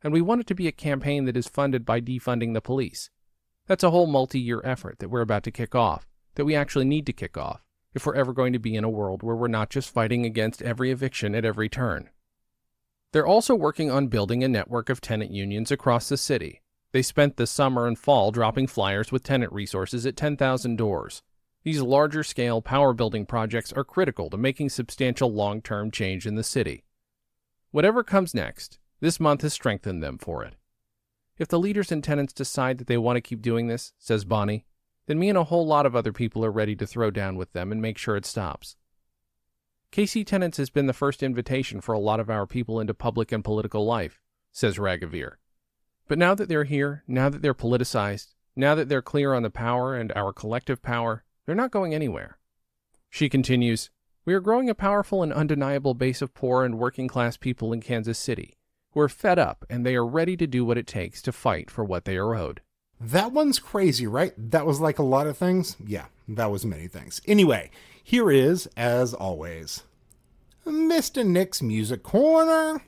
[0.04, 3.10] And we want it to be a campaign that is funded by defunding the police.
[3.66, 6.86] That's a whole multi year effort that we're about to kick off, that we actually
[6.86, 7.64] need to kick off,
[7.96, 10.62] if we're ever going to be in a world where we're not just fighting against
[10.62, 12.10] every eviction at every turn.
[13.12, 16.62] They're also working on building a network of tenant unions across the city.
[16.92, 21.22] They spent the summer and fall dropping flyers with tenant resources at 10,000 doors,
[21.68, 26.36] these larger scale power building projects are critical to making substantial long term change in
[26.36, 26.86] the city.
[27.72, 30.56] Whatever comes next, this month has strengthened them for it.
[31.38, 34.66] If the leaders and tenants decide that they want to keep doing this, says Bonnie,
[35.08, 37.52] then me and a whole lot of other people are ready to throw down with
[37.52, 38.78] them and make sure it stops.
[39.98, 43.32] KC Tenants has been the first invitation for a lot of our people into public
[43.32, 45.38] and political life, says Raghuveer.
[46.08, 49.50] But now that they're here, now that they're politicized, now that they're clear on the
[49.50, 52.38] power and our collective power, they're not going anywhere.
[53.10, 53.90] She continues
[54.24, 57.82] We are growing a powerful and undeniable base of poor and working class people in
[57.82, 58.56] Kansas City
[58.92, 61.72] who are fed up and they are ready to do what it takes to fight
[61.72, 62.62] for what they are owed.
[63.02, 64.34] That one's crazy, right?
[64.38, 65.76] That was like a lot of things?
[65.84, 67.20] Yeah, that was many things.
[67.26, 67.72] Anyway,
[68.04, 69.84] here is, as always,
[70.68, 71.26] Mr.
[71.26, 72.82] Nick's Music Corner.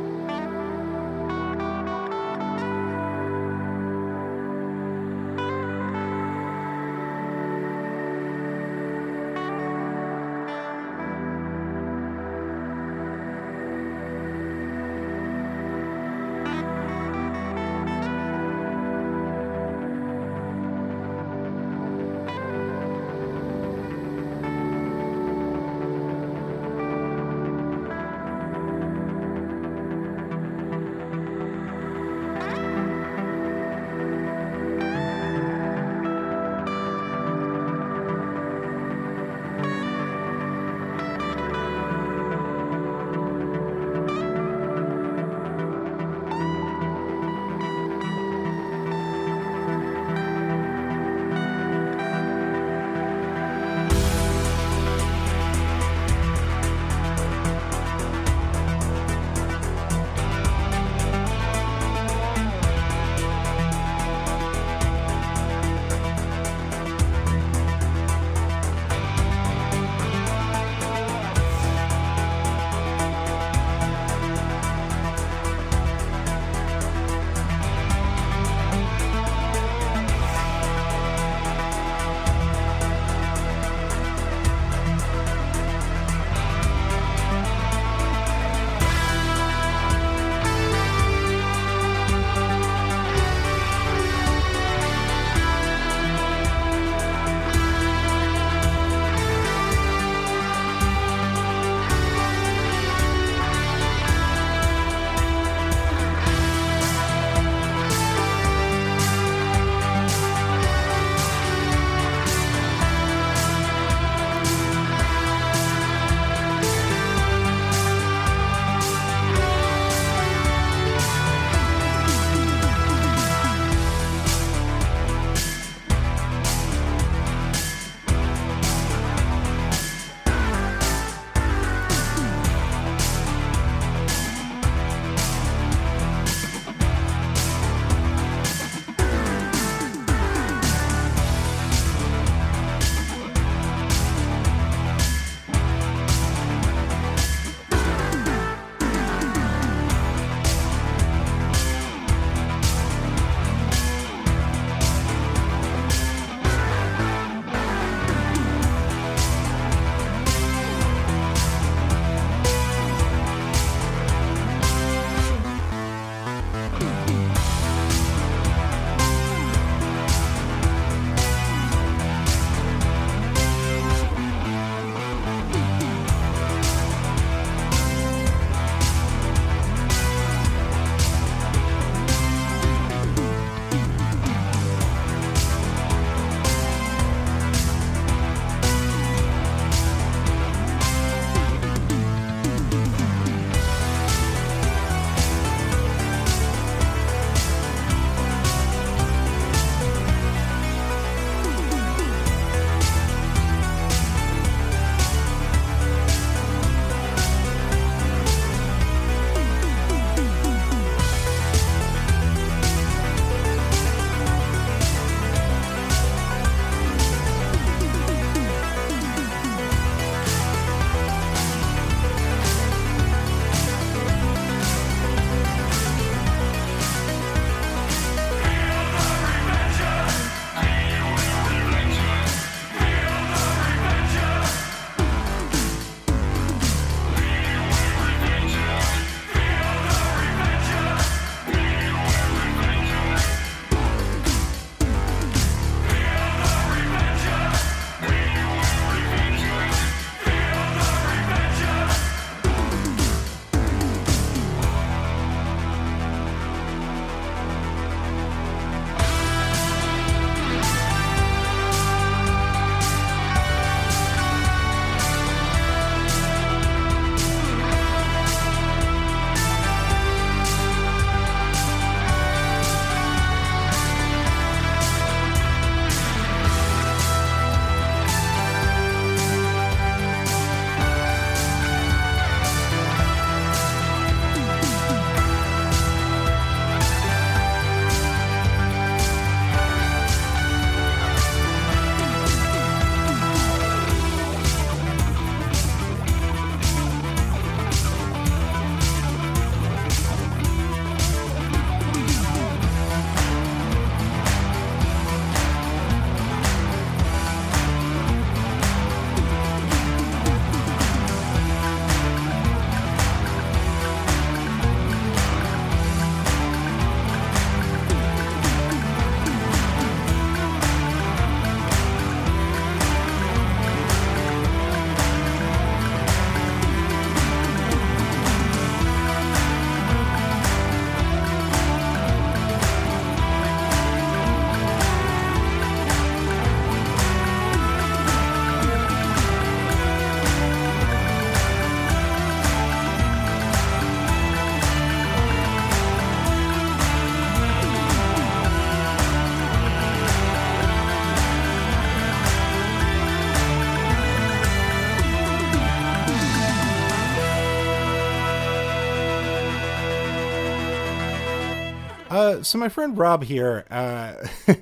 [362.45, 364.27] So my friend Rob here, uh,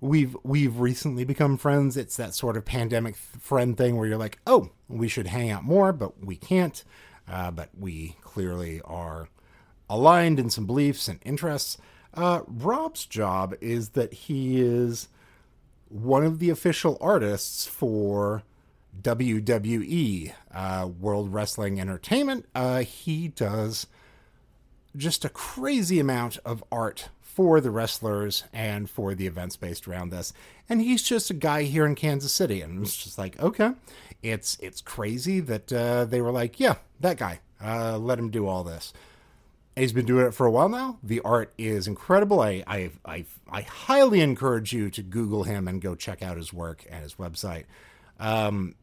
[0.00, 1.96] we've we've recently become friends.
[1.96, 5.64] It's that sort of pandemic friend thing where you're like, oh, we should hang out
[5.64, 6.82] more, but we can't.
[7.28, 9.28] Uh, but we clearly are
[9.88, 11.78] aligned in some beliefs and interests.
[12.12, 15.08] Uh, Rob's job is that he is
[15.88, 18.42] one of the official artists for
[19.02, 22.46] WWE, uh, World Wrestling Entertainment.
[22.54, 23.86] Uh, he does
[24.96, 30.10] just a crazy amount of art for the wrestlers and for the events based around
[30.10, 30.32] this.
[30.68, 33.72] And he's just a guy here in Kansas City, and it's just like, okay,
[34.22, 38.46] it's it's crazy that uh, they were like, yeah, that guy, uh, let him do
[38.46, 38.92] all this.
[39.76, 40.98] He's been doing it for a while now.
[41.02, 42.40] The art is incredible.
[42.40, 46.52] I, I, I, I highly encourage you to Google him and go check out his
[46.52, 47.64] work and his website.
[48.20, 48.76] Um,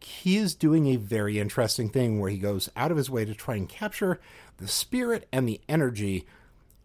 [0.00, 3.34] he is doing a very interesting thing where he goes out of his way to
[3.34, 4.20] try and capture
[4.58, 6.26] the spirit and the energy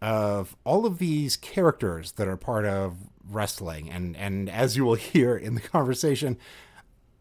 [0.00, 2.96] of all of these characters that are part of
[3.28, 3.90] wrestling.
[3.90, 6.36] And, and as you will hear in the conversation,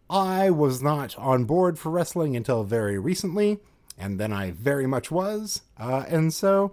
[0.10, 3.60] I was not on board for wrestling until very recently
[4.02, 5.62] and then I very much was.
[5.80, 6.72] Uh, and so,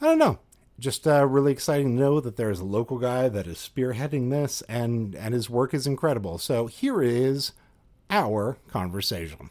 [0.00, 0.38] I don't know.
[0.78, 4.62] Just uh, really exciting to know that there's a local guy that is spearheading this,
[4.62, 6.38] and and his work is incredible.
[6.38, 7.52] So here is
[8.10, 9.50] our conversation.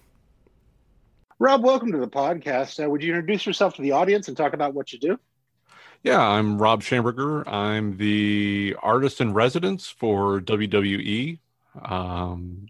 [1.42, 2.86] Rob, welcome to the podcast.
[2.86, 5.20] Uh, would you introduce yourself to the audience and talk about what you do?
[6.04, 7.48] Yeah, I'm Rob Schamberger.
[7.48, 11.40] I'm the artist in residence for WWE.
[11.84, 12.68] Um,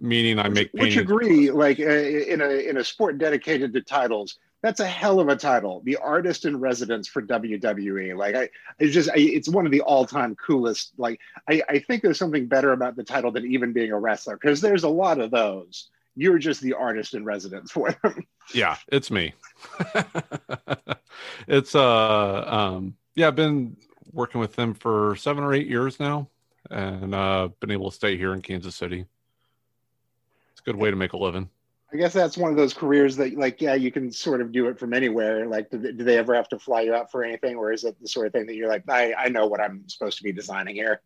[0.00, 0.72] meaning I make.
[0.72, 5.20] Which agree, like uh, in a in a sport dedicated to titles, that's a hell
[5.20, 5.80] of a title.
[5.84, 8.16] The artist in residence for WWE.
[8.16, 8.48] Like I,
[8.80, 10.94] it's just I, it's one of the all time coolest.
[10.98, 14.36] Like I, I think there's something better about the title than even being a wrestler
[14.36, 15.90] because there's a lot of those.
[16.16, 18.26] You're just the artist in residence for them.
[18.52, 19.32] Yeah, it's me.
[21.48, 23.76] it's uh um yeah, I've been
[24.12, 26.28] working with them for seven or eight years now,
[26.70, 29.06] and uh been able to stay here in Kansas City
[30.52, 31.48] It's a good way to make a living.
[31.94, 34.66] I guess that's one of those careers that, like, yeah, you can sort of do
[34.66, 35.46] it from anywhere.
[35.46, 37.94] Like, do, do they ever have to fly you out for anything, or is it
[38.02, 40.32] the sort of thing that you're like, I, I know what I'm supposed to be
[40.32, 41.02] designing here?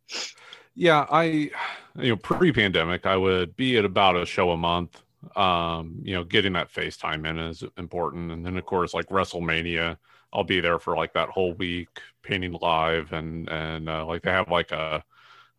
[0.79, 1.51] Yeah, I,
[1.97, 5.03] you know, pre-pandemic, I would be at about a show a month.
[5.35, 9.97] Um, you know, getting that FaceTime in is important, and then of course, like WrestleMania,
[10.33, 11.89] I'll be there for like that whole week
[12.23, 15.03] painting live, and and uh, like they have like a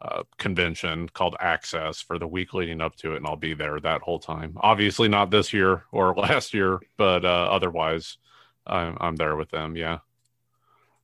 [0.01, 3.77] uh, convention called Access for the week leading up to it, and I'll be there
[3.81, 4.53] that whole time.
[4.61, 8.19] Obviously, not this year or last year, but uh, otherwise,
[8.65, 9.75] I'm, I'm there with them.
[9.75, 9.99] Yeah.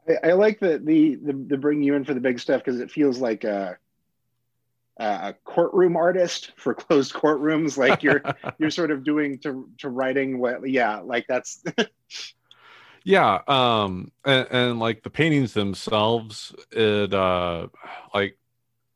[0.07, 2.79] I, I like the, the the the bring you in for the big stuff because
[2.79, 3.43] it feels like
[4.97, 7.77] a a courtroom artist for closed courtrooms.
[7.85, 8.21] Like you're
[8.57, 11.63] you're sort of doing to to writing what yeah like that's.
[13.03, 17.67] yeah um and, and, like the paintings themselves it uh
[18.15, 18.35] like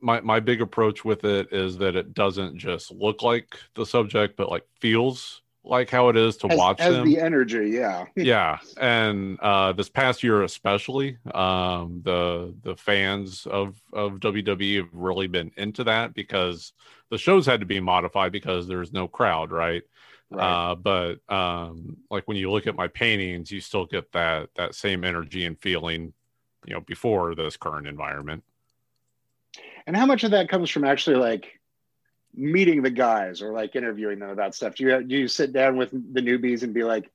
[0.01, 4.37] my my big approach with it is that it doesn't just look like the subject,
[4.37, 7.05] but like feels like how it is to as, watch as them.
[7.05, 8.59] the energy, yeah, yeah.
[8.79, 15.27] And uh, this past year, especially, um, the the fans of of WWE have really
[15.27, 16.73] been into that because
[17.09, 19.83] the shows had to be modified because there's no crowd, right?
[20.31, 20.71] Right.
[20.71, 24.75] Uh, but um, like when you look at my paintings, you still get that that
[24.75, 26.13] same energy and feeling,
[26.65, 28.43] you know, before this current environment
[29.89, 31.58] and how much of that comes from actually like
[32.39, 34.75] meeting the guys or like interviewing them about stuff.
[34.75, 37.11] Do you do you sit down with the newbies and be like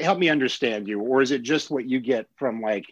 [0.00, 2.86] help me understand you or is it just what you get from like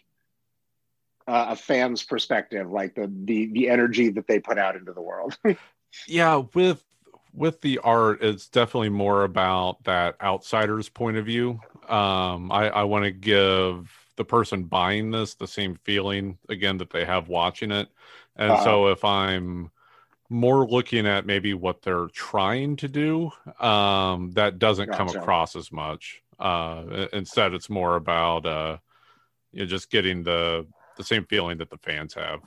[1.27, 5.01] uh, a fan's perspective like the the the energy that they put out into the
[5.01, 5.37] world?
[6.05, 6.83] Yeah with
[7.33, 11.59] with the art it's definitely more about that outsider's point of view.
[11.87, 16.89] Um i i want to give the person buying this the same feeling again that
[16.89, 17.87] they have watching it.
[18.35, 19.71] And uh, so if I'm
[20.29, 24.97] more looking at maybe what they're trying to do, um, that doesn't gotcha.
[24.97, 26.21] come across as much.
[26.39, 28.77] Uh, instead, it's more about uh,
[29.51, 30.67] you know, just getting the
[30.97, 32.41] the same feeling that the fans have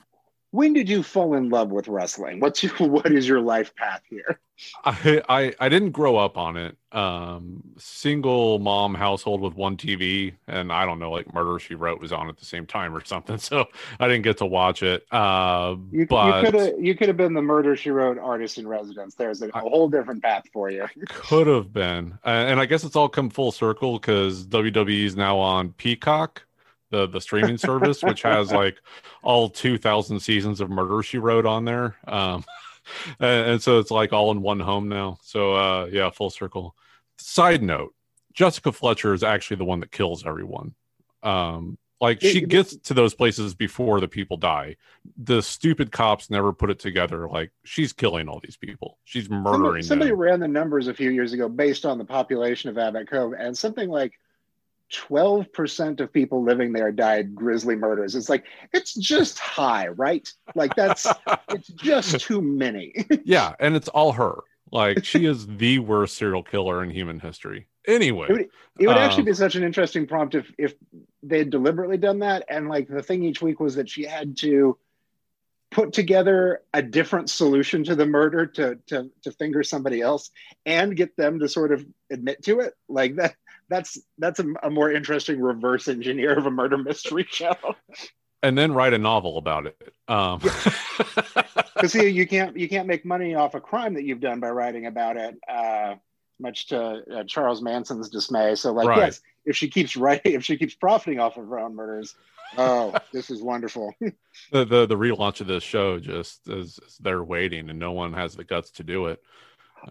[0.51, 2.39] when did you fall in love with wrestling?
[2.39, 4.39] What's your, what is your life path here?
[4.85, 6.77] I, I, I didn't grow up on it.
[6.91, 11.99] Um, single mom household with one TV, and I don't know, like Murder She Wrote
[11.99, 13.65] was on at the same time or something, so
[13.99, 15.05] I didn't get to watch it.
[15.11, 18.57] Uh, you, but you could have you could have been the Murder She Wrote artist
[18.57, 19.15] in residence.
[19.15, 20.85] There's a, a whole different path for you.
[21.07, 25.15] Could have been, uh, and I guess it's all come full circle because WWE is
[25.15, 26.43] now on Peacock
[26.91, 28.77] the the streaming service, which has like
[29.23, 31.95] all two thousand seasons of Murder She Wrote on there.
[32.07, 32.45] Um,
[33.19, 35.17] and, and, so it's like all in one home now.
[35.23, 36.75] So uh, yeah, full circle.
[37.17, 37.95] Side note:
[38.33, 40.75] Jessica Fletcher is actually the one that kills everyone.
[41.23, 44.77] Um, Like she gets to those places before the people die.
[45.17, 47.29] The stupid cops never put it together.
[47.29, 48.97] Like she's killing all these people.
[49.03, 52.71] She's murdering Somebody, somebody ran the numbers a few years ago based on the population
[52.71, 54.19] of Cabot Cove, and something like
[54.91, 58.15] 12% of people living there died grisly murders.
[58.15, 60.27] It's like, it's just high, right?
[60.55, 61.07] Like, that's,
[61.49, 62.93] it's just too many.
[63.23, 64.39] yeah, and it's all her.
[64.71, 67.67] Like she is the worst serial killer in human history.
[67.87, 70.75] Anyway, It would, it would actually Um, be such an interesting prompt if, if
[71.23, 72.45] they had deliberately done that.
[72.47, 74.77] And like, the thing each week was that she had to
[75.71, 80.29] put together a different solution to the murder to, to, to finger somebody else
[80.65, 82.73] and get them to sort of admit to it.
[82.87, 83.35] Like that,
[83.71, 87.55] that's that's a, a more interesting reverse engineer of a murder mystery show.
[88.43, 89.93] and then write a novel about it.
[90.07, 94.39] Um, Because see, you can't you can't make money off a crime that you've done
[94.39, 95.35] by writing about it.
[95.49, 95.95] Uh,
[96.39, 96.79] much to
[97.15, 98.55] uh, Charles Manson's dismay.
[98.55, 98.97] So, like, Right.
[98.97, 102.15] yes, if she keeps writing, if she keeps profiting off of her own murders,
[102.57, 103.93] oh, this is wonderful.
[104.51, 108.13] the, the the relaunch of this show just is, is they're waiting, and no one
[108.13, 109.21] has the guts to do it.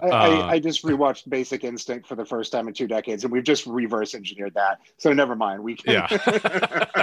[0.03, 3.25] I, Uh, I, I just rewatched Basic Instinct for the first time in two decades,
[3.25, 4.81] and we've just reverse engineered that.
[4.99, 5.63] So never mind.
[5.63, 6.07] We can.
[6.11, 6.95] Yeah.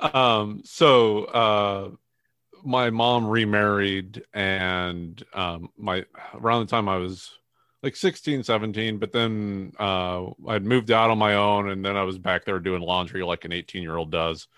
[0.14, 1.90] um, so uh,
[2.64, 6.04] my mom remarried, and um, my
[6.34, 7.30] around the time I was
[7.82, 12.02] like 16, 17, but then uh, I'd moved out on my own, and then I
[12.02, 14.48] was back there doing laundry like an 18 year old does.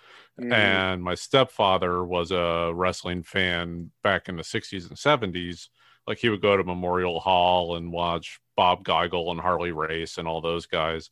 [0.40, 0.52] Mm.
[0.52, 5.68] And my stepfather was a wrestling fan back in the 60s and 70s.
[6.06, 10.28] Like he would go to Memorial Hall and watch Bob Geigel and Harley Race and
[10.28, 11.10] all those guys.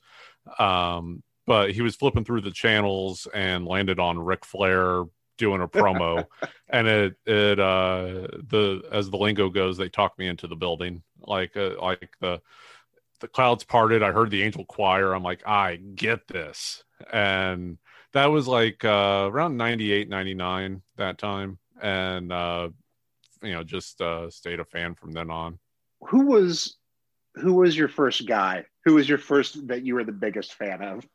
[0.59, 5.05] Um, but he was flipping through the channels and landed on Ric Flair
[5.36, 6.26] doing a promo.
[6.68, 11.03] and it, it, uh, the, as the lingo goes, they talked me into the building.
[11.20, 12.40] Like, uh, like the,
[13.20, 14.03] the clouds parted.
[14.03, 15.12] I heard the angel choir.
[15.12, 16.82] I'm like, I get this.
[17.12, 17.78] And
[18.12, 21.59] that was like uh, around 98, 99 that time.
[21.82, 22.70] And, uh,
[23.45, 25.59] you know, just uh, stayed a fan from then on.
[26.09, 26.76] who was
[27.36, 28.64] who was your first guy?
[28.84, 31.07] Who was your first that you were the biggest fan of?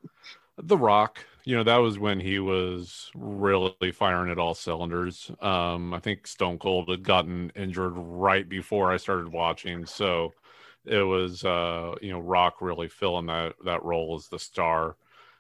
[0.57, 5.31] The Rock, you know, that was when he was really firing at all cylinders.
[5.39, 10.33] Um, I think Stone Cold had gotten injured right before I started watching, so
[10.85, 14.97] it was uh, you know Rock really filling that that role as the star,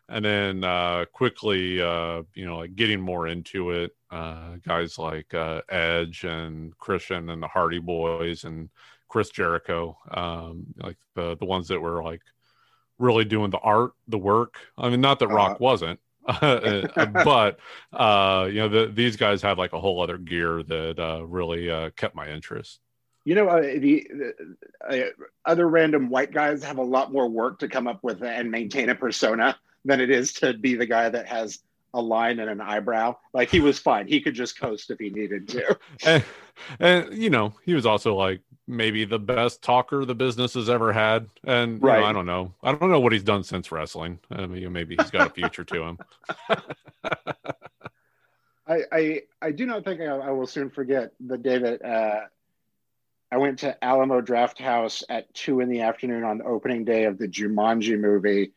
[0.09, 3.95] and then uh, quickly uh, you know like getting more into it.
[4.11, 8.69] Uh, guys like uh, Edge and Christian and the Hardy Boys and
[9.07, 12.21] Chris Jericho, um, like the the ones that were like
[12.97, 14.57] really doing the art, the work.
[14.77, 15.99] I mean, not that Rock Uh, wasn't,
[17.23, 17.59] but
[17.93, 21.71] uh, you know, the, these guys had like a whole other gear that uh, really
[21.71, 22.79] uh, kept my interest.
[23.25, 24.33] You know, uh, the, the
[24.87, 25.09] uh,
[25.45, 28.89] other random white guys have a lot more work to come up with and maintain
[28.89, 31.59] a persona than it is to be the guy that has
[31.93, 33.15] a line and an eyebrow.
[33.33, 35.77] Like he was fine; he could just coast if he needed to.
[36.05, 36.23] And,
[36.79, 40.93] and you know, he was also like maybe the best talker the business has ever
[40.93, 41.27] had.
[41.43, 44.19] And you know, I don't know, I don't know what he's done since wrestling.
[44.29, 45.97] I mean, maybe he's got a future to him.
[48.67, 52.25] I, I I do not think I, I will soon forget the day that uh,
[53.31, 57.05] I went to Alamo Draft House at two in the afternoon on the opening day
[57.05, 58.53] of the Jumanji movie,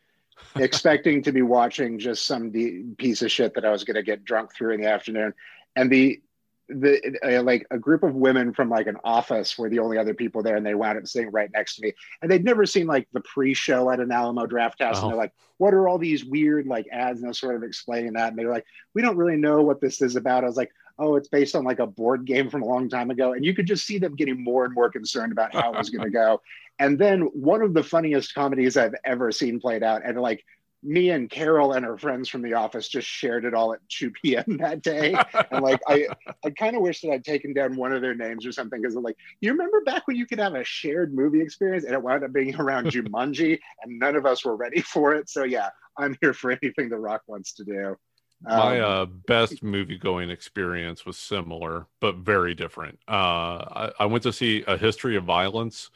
[0.55, 4.03] expecting to be watching just some de- piece of shit that I was going to
[4.03, 5.33] get drunk through in the afternoon,
[5.75, 6.21] and the
[6.69, 10.13] the uh, like a group of women from like an office were the only other
[10.13, 11.91] people there, and they wound up sitting right next to me,
[12.21, 15.03] and they'd never seen like the pre-show at an Alamo Draft House, Oh.
[15.03, 17.63] and they're like, "What are all these weird like ads?" And I was sort of
[17.63, 20.43] explaining that, and they were like we don't really know what this is about.
[20.43, 23.09] I was like, oh, it's based on like a board game from a long time
[23.09, 23.33] ago.
[23.33, 25.89] And you could just see them getting more and more concerned about how it was
[25.89, 26.41] going to go.
[26.79, 30.01] And then one of the funniest comedies I've ever seen played out.
[30.05, 30.43] And like
[30.83, 34.11] me and Carol and her friends from the office just shared it all at 2
[34.11, 34.43] p.m.
[34.59, 35.15] that day.
[35.51, 36.07] And like, I,
[36.45, 38.95] I kind of wish that I'd taken down one of their names or something because
[38.95, 42.23] like, you remember back when you could have a shared movie experience and it wound
[42.23, 45.29] up being around Jumanji and none of us were ready for it.
[45.29, 47.97] So yeah, I'm here for anything The Rock wants to do.
[48.43, 52.99] My Um, uh, best movie going experience was similar, but very different.
[53.07, 55.89] Uh, I, I went to see A History of Violence,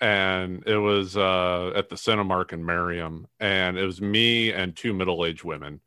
[0.00, 4.92] and it was uh, at the Cinemark in Merriam, and it was me and two
[4.92, 5.80] middle aged women.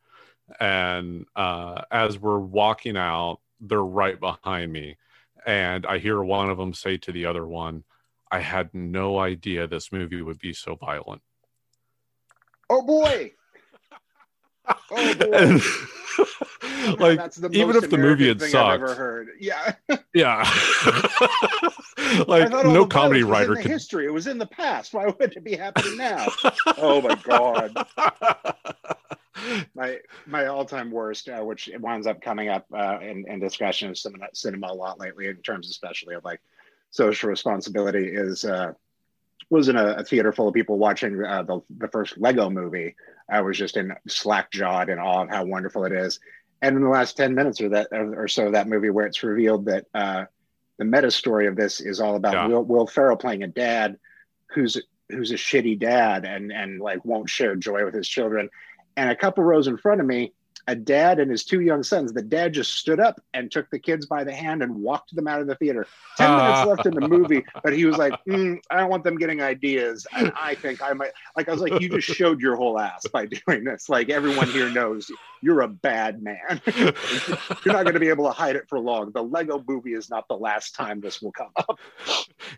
[0.60, 4.98] And uh, as we're walking out, they're right behind me,
[5.46, 7.84] and I hear one of them say to the other one,
[8.32, 11.22] I had no idea this movie would be so violent.
[12.70, 13.34] Oh boy!
[14.92, 15.14] Oh!
[15.34, 15.62] And-
[17.00, 17.20] like
[17.52, 19.30] even if the movie had American I've ever sucked, heard.
[19.40, 19.74] Yeah,
[20.14, 20.50] Yeah.
[22.28, 24.06] Like no comedy writer could history.
[24.06, 24.94] It was in the past.
[24.94, 26.28] Why would it be happening now?
[26.78, 27.74] oh my god!
[30.26, 34.28] my all-time worst, uh, which winds up coming up uh, in, in discussion of cinema,
[34.34, 36.42] cinema a lot lately, in terms especially of like
[36.90, 38.74] social responsibility, is uh,
[39.50, 42.96] was in a, a theater full of people watching uh, the the first Lego movie.
[43.32, 46.20] I was just in slack jawed in awe of how wonderful it is.
[46.62, 49.24] And in the last ten minutes or that or so of that movie, where it's
[49.24, 50.26] revealed that uh,
[50.78, 52.48] the meta story of this is all about Yeah.
[52.48, 53.98] Will, Will Ferrell playing a dad
[54.54, 54.80] who's
[55.10, 58.50] who's a shitty dad and and like won't share joy with his children.
[58.98, 60.34] And a couple rows in front of me,
[60.68, 62.14] a dad and his two young sons.
[62.14, 65.28] The dad just stood up and took the kids by the hand and walked them
[65.28, 65.88] out of the theater.
[66.18, 69.18] Ten minutes left in the movie, but he was like, "Mm, "I don't want them
[69.18, 71.12] getting ideas." And I think I might.
[71.36, 73.90] Like I was like, "You just showed your whole ass by doing this.
[73.90, 75.10] Like everyone here knows
[75.42, 76.62] you're a bad man.
[76.76, 79.12] you're not going to be able to hide it for long.
[79.12, 81.80] The Lego movie is not the last time this will come up."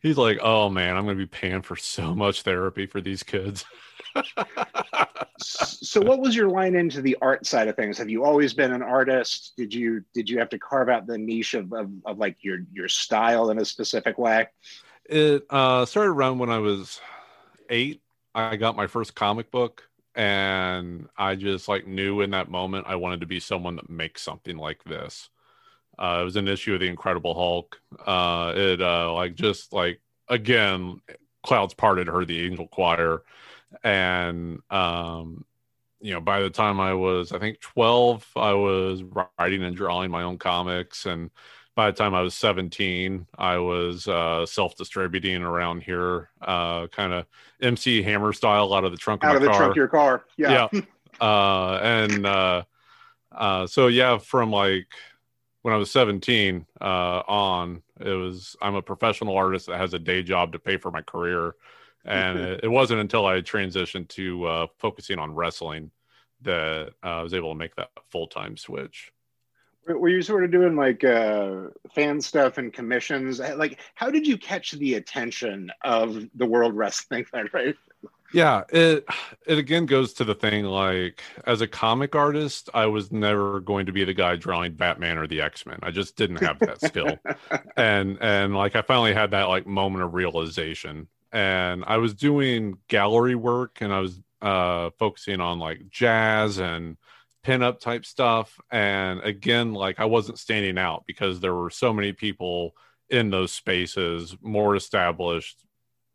[0.01, 3.65] He's like, oh man, I'm gonna be paying for so much therapy for these kids.
[5.37, 8.71] So what was your line into the art side of things have you always been
[8.71, 12.17] an artist did you did you have to carve out the niche of, of, of
[12.17, 14.47] like your your style in a specific way
[15.05, 17.01] It uh, started around when I was
[17.69, 18.01] eight.
[18.33, 19.83] I got my first comic book,
[20.15, 24.21] and I just like knew in that moment I wanted to be someone that makes
[24.21, 25.29] something like this.
[25.99, 27.79] Uh, it was an issue of the Incredible Hulk.
[28.05, 29.99] Uh, it uh, like just like
[30.29, 31.01] again,
[31.43, 33.23] clouds parted, heard the angel choir,
[33.83, 35.45] and um,
[35.99, 40.11] you know, by the time I was, I think twelve, I was writing and drawing
[40.11, 41.29] my own comics, and
[41.75, 47.13] by the time I was 17, I was uh, self distributing around here, uh, kind
[47.13, 47.25] of
[47.61, 49.57] MC Hammer style out of the trunk of out my of the car.
[49.57, 50.67] trunk of your car yeah,
[51.21, 52.63] Uh, and uh,
[53.31, 54.87] uh, so, yeah, from like
[55.61, 59.99] when I was 17 uh, on, it was I'm a professional artist that has a
[59.99, 61.55] day job to pay for my career.
[62.05, 65.91] And it, it wasn't until I transitioned to uh, focusing on wrestling
[66.41, 69.11] that uh, I was able to make that full time switch.
[69.87, 74.37] were you sort of doing like uh fan stuff and commissions like how did you
[74.37, 77.77] catch the attention of the world wrestling Federation?
[78.33, 79.05] Yeah, it
[79.45, 83.85] it again goes to the thing like as a comic artist, I was never going
[83.85, 85.79] to be the guy drawing Batman or the X-Men.
[85.83, 87.17] I just didn't have that skill.
[87.75, 91.07] And and like I finally had that like moment of realization.
[91.33, 96.97] And I was doing gallery work and I was uh focusing on like jazz and
[97.43, 98.59] pinup type stuff.
[98.71, 102.75] And again, like I wasn't standing out because there were so many people
[103.09, 105.65] in those spaces, more established,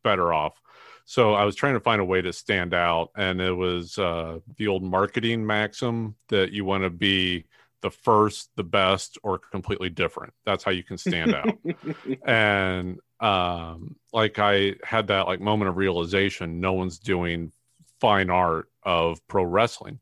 [0.02, 0.60] better off.
[1.04, 4.40] So I was trying to find a way to stand out, and it was uh,
[4.56, 7.46] the old marketing maxim that you want to be
[7.82, 10.32] the first, the best, or completely different.
[10.44, 11.56] That's how you can stand out.
[12.26, 17.52] and um, like I had that like moment of realization, no one's doing
[18.00, 20.00] fine art of pro wrestling.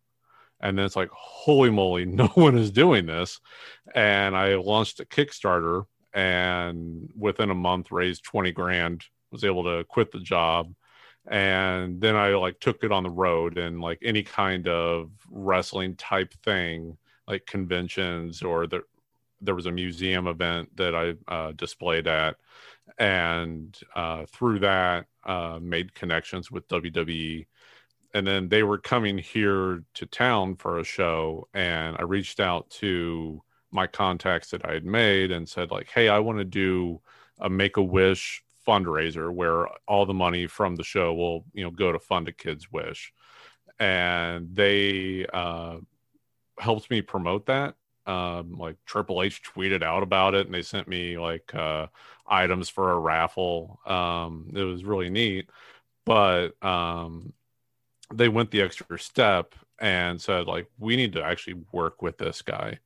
[0.60, 3.40] And then it's like, holy moly, no one is doing this.
[3.94, 9.84] And I launched a Kickstarter and within a month raised 20 grand, was able to
[9.84, 10.72] quit the job
[11.28, 15.96] and then I like took it on the road and like any kind of wrestling
[15.96, 16.96] type thing,
[17.28, 18.84] like conventions or there
[19.40, 22.36] there was a museum event that I uh, displayed at,
[22.98, 27.46] and uh, through that uh, made connections with WWE,
[28.14, 32.70] and then they were coming here to town for a show, and I reached out
[32.70, 37.00] to my contacts that I had made and said like, hey, I want to do
[37.38, 41.70] a Make a Wish fundraiser where all the money from the show will you know
[41.70, 43.12] go to fund a kid's wish.
[43.78, 45.26] And they
[46.58, 47.74] helped me promote that
[48.06, 51.86] um like triple h tweeted out about it and they sent me like uh
[52.26, 55.48] items for a raffle um it was really neat
[56.04, 57.32] but um
[58.14, 62.42] they went the extra step and said like we need to actually work with this
[62.42, 62.78] guy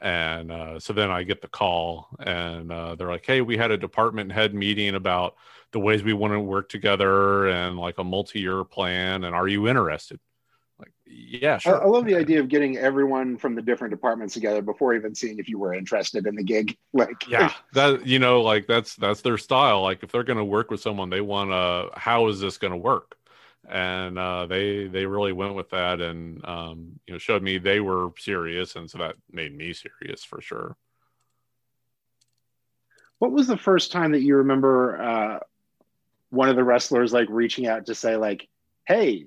[0.00, 3.70] and uh, so then I get the call, and uh, they're like, "Hey, we had
[3.72, 5.34] a department head meeting about
[5.72, 9.24] the ways we want to work together and like a multi-year plan.
[9.24, 10.20] And are you interested?"
[11.30, 11.70] Yeah, I.
[11.70, 15.38] I love the idea of getting everyone from the different departments together before even seeing
[15.38, 19.20] if you were interested in the gig like yeah, that you know, like that's that's
[19.20, 19.82] their style.
[19.82, 21.96] Like if they're going to work with someone, they want to.
[21.96, 23.16] How is this going to work?
[23.68, 27.78] And uh, they they really went with that, and um, you know, showed me they
[27.78, 30.76] were serious, and so that made me serious for sure.
[33.20, 35.38] What was the first time that you remember uh,
[36.30, 38.48] one of the wrestlers like reaching out to say like,
[38.84, 39.26] "Hey,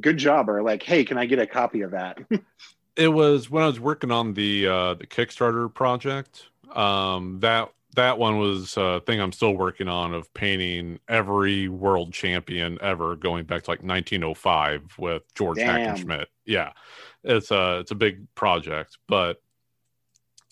[0.00, 2.18] good job," or like, "Hey, can I get a copy of that?"
[2.96, 6.48] it was when I was working on the uh, the Kickstarter project.
[6.74, 12.12] Um, that that one was a thing I'm still working on of painting every world
[12.12, 15.96] champion ever going back to like 1905 with George Damn.
[15.96, 16.26] Hackenschmidt.
[16.46, 16.72] Yeah.
[17.22, 19.42] It's a it's a big project, but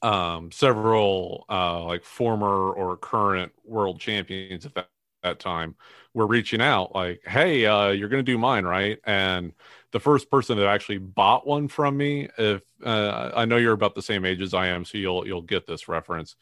[0.03, 4.89] um several uh like former or current world champions at that,
[5.23, 5.77] that time
[6.15, 9.53] were reaching out like, "Hey, uh you're going to do mine, right?" And
[9.93, 13.95] the first person that actually bought one from me, if uh, I know you're about
[13.95, 16.37] the same age as I am, so you'll you'll get this reference,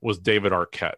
[0.00, 0.94] was David Arquette.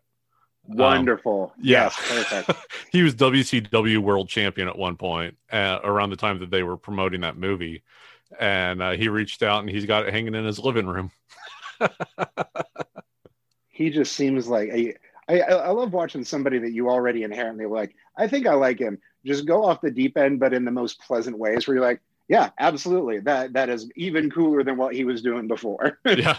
[0.65, 1.55] Wonderful.
[1.61, 1.85] yeah.
[1.85, 2.67] Yes, perfect.
[2.93, 6.77] he was WCW World Champion at one point, uh, around the time that they were
[6.77, 7.83] promoting that movie,
[8.39, 11.11] and uh, he reached out and he's got it hanging in his living room.
[13.69, 14.95] he just seems like a,
[15.29, 17.95] I, I love watching somebody that you already inherently like.
[18.19, 18.99] I think I like him.
[19.25, 21.67] Just go off the deep end, but in the most pleasant ways.
[21.67, 23.21] Where you're like, yeah, absolutely.
[23.21, 25.99] That that is even cooler than what he was doing before.
[26.07, 26.39] yeah,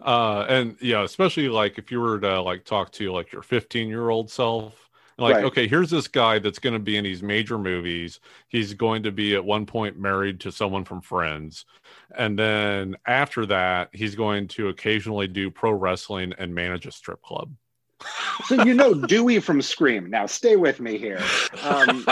[0.00, 3.88] uh, and yeah, especially like if you were to like talk to like your 15
[3.88, 4.88] year old self,
[5.18, 5.44] like, Right.
[5.44, 8.20] okay, here's this guy that's going to be in these major movies.
[8.48, 11.66] He's going to be at one point married to someone from Friends,
[12.16, 17.20] and then after that, he's going to occasionally do pro wrestling and manage a strip
[17.20, 17.52] club.
[18.46, 20.10] So you know Dewey from Scream.
[20.10, 21.20] Now stay with me here.
[21.62, 22.06] Um,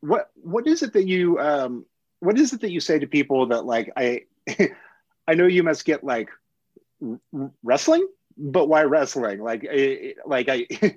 [0.00, 1.84] what what is it that you um,
[2.20, 4.22] what is it that you say to people that like I
[5.26, 6.30] I know you must get like
[7.62, 8.06] wrestling,
[8.36, 9.40] but why wrestling?
[9.42, 10.66] Like I, like I.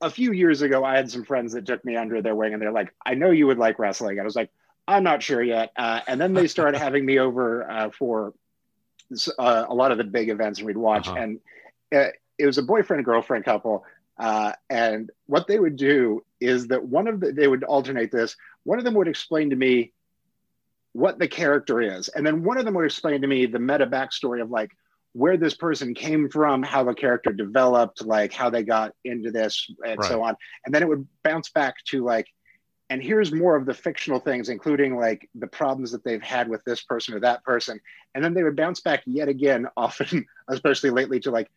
[0.00, 2.60] A few years ago, I had some friends that took me under their wing, and
[2.60, 4.50] they're like, "I know you would like wrestling." I was like,
[4.86, 8.34] "I'm not sure yet." Uh, and then they started having me over uh, for
[9.38, 11.08] uh, a lot of the big events, and we'd watch.
[11.08, 11.18] Uh-huh.
[11.18, 11.40] And
[11.94, 13.84] uh, it was a boyfriend girlfriend couple,
[14.18, 18.36] uh, and what they would do is that one of the they would alternate this.
[18.64, 19.92] One of them would explain to me
[20.92, 23.86] what the character is, and then one of them would explain to me the meta
[23.86, 24.70] backstory of like
[25.14, 29.70] where this person came from, how the character developed, like how they got into this,
[29.86, 30.34] and so on.
[30.66, 32.26] And then it would bounce back to like,
[32.90, 36.62] and here's more of the fictional things, including like the problems that they've had with
[36.64, 37.80] this person or that person.
[38.14, 41.50] And then they would bounce back yet again, often, especially lately, to like,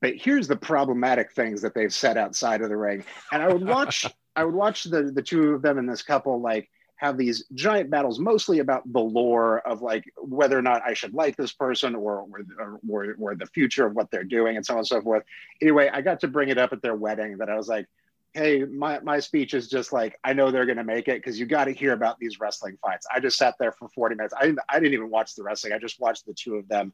[0.00, 3.04] but here's the problematic things that they've said outside of the ring.
[3.30, 4.06] And I would watch,
[4.36, 7.90] I would watch the the two of them in this couple like have these giant
[7.90, 11.94] battles, mostly about the lore of like whether or not I should like this person
[11.94, 14.86] or or, or, or, or the future of what they're doing and so on and
[14.86, 15.24] so forth.
[15.60, 17.86] Anyway, I got to bring it up at their wedding that I was like,
[18.34, 21.38] hey, my, my speech is just like, I know they're going to make it because
[21.38, 23.06] you got to hear about these wrestling fights.
[23.14, 24.34] I just sat there for 40 minutes.
[24.36, 25.72] I didn't, I didn't even watch the wrestling.
[25.74, 26.92] I just watched the two of them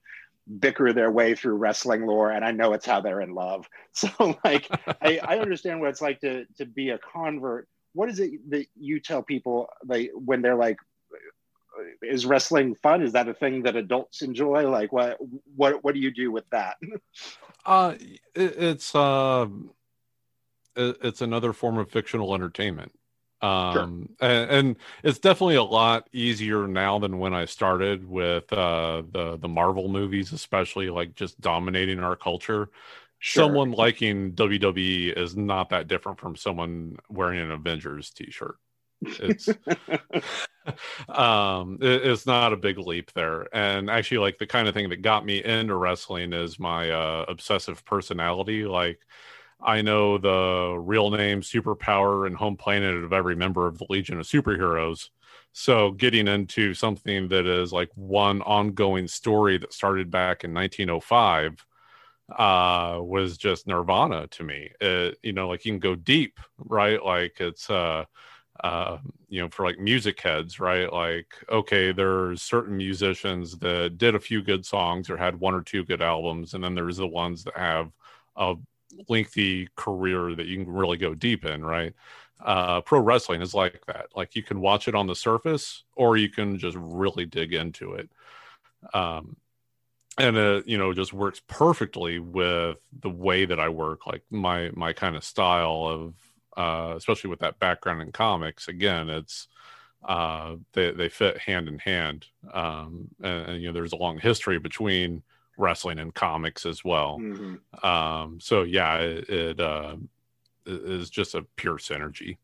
[0.61, 3.68] bicker their way through wrestling lore and I know it's how they're in love.
[3.93, 4.68] So like,
[5.03, 7.68] I, I understand what it's like to, to be a convert.
[7.95, 10.76] What is it that you tell people like when they're like,
[12.03, 13.03] is wrestling fun?
[13.03, 14.68] Is that a thing that adults enjoy?
[14.68, 15.18] Like what,
[15.57, 16.76] what, what do you do with that?
[17.66, 17.97] Uh,
[18.34, 19.77] it, it's uh, it,
[20.78, 22.92] it's another form of fictional entertainment.
[23.40, 29.02] Um, and, and it's definitely a lot easier now than when I started with uh
[29.12, 32.70] the the Marvel movies, especially like just dominating our culture.
[33.18, 33.44] Sure.
[33.44, 38.56] Someone liking WWE is not that different from someone wearing an Avengers t-shirt.
[39.18, 39.56] It's
[41.08, 44.88] um it- it's not a big leap there and actually like the kind of thing
[44.90, 49.00] that got me into wrestling is my uh obsessive personality like
[49.61, 54.18] i know the real name superpower and home planet of every member of the legion
[54.18, 55.09] of superheroes.
[55.52, 61.64] So getting into something that is like one ongoing story that started back in 1905
[62.36, 64.70] uh was just nirvana to me.
[64.80, 67.02] It, you know like you can go deep right?
[67.02, 68.04] Like it's uh
[68.64, 68.98] uh,
[69.28, 70.92] you know, for like music heads, right?
[70.92, 75.62] Like, okay, there's certain musicians that did a few good songs or had one or
[75.62, 77.92] two good albums, and then there's the ones that have
[78.36, 78.54] a
[79.09, 81.94] lengthy career that you can really go deep in, right?
[82.40, 84.07] Uh, pro wrestling is like that.
[84.14, 87.94] Like, you can watch it on the surface, or you can just really dig into
[87.94, 88.09] it.
[88.94, 89.36] Um,
[90.18, 94.70] and it you know just works perfectly with the way that I work, like my
[94.74, 96.14] my kind of style of
[96.57, 98.68] uh, especially with that background in comics.
[98.68, 99.46] Again, it's
[100.07, 104.18] uh, they they fit hand in hand, um, and, and, you know there's a long
[104.18, 105.22] history between
[105.59, 107.18] wrestling and comics as well.
[107.20, 107.84] Mhm.
[107.84, 109.96] Um, so yeah, it, it uh,
[110.64, 112.38] is just a pure synergy.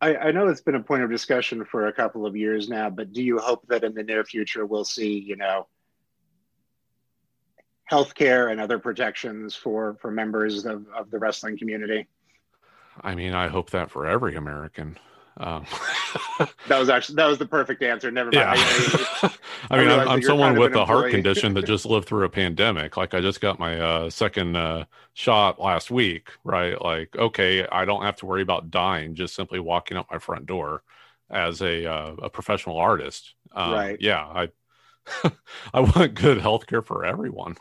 [0.00, 2.90] I, I know it's been a point of discussion for a couple of years now,
[2.90, 5.68] but do you hope that in the near future we'll see, you know,
[7.90, 12.08] healthcare and other protections for for members of, of the wrestling community?
[13.00, 14.98] I mean, I hope that for every American.
[15.38, 15.66] Um,
[16.68, 18.10] that was actually that was the perfect answer.
[18.10, 18.36] Never mind.
[18.36, 18.54] yeah.
[18.56, 19.34] I,
[19.70, 22.96] I mean, I'm, I'm someone with a heart condition that just lived through a pandemic.
[22.96, 24.84] Like, I just got my uh, second uh,
[25.14, 26.80] shot last week, right?
[26.80, 30.46] Like, okay, I don't have to worry about dying just simply walking out my front
[30.46, 30.82] door
[31.30, 33.34] as a uh, a professional artist.
[33.52, 33.96] Um, Right.
[34.00, 34.48] Yeah, I
[35.74, 37.56] I want good health care for everyone.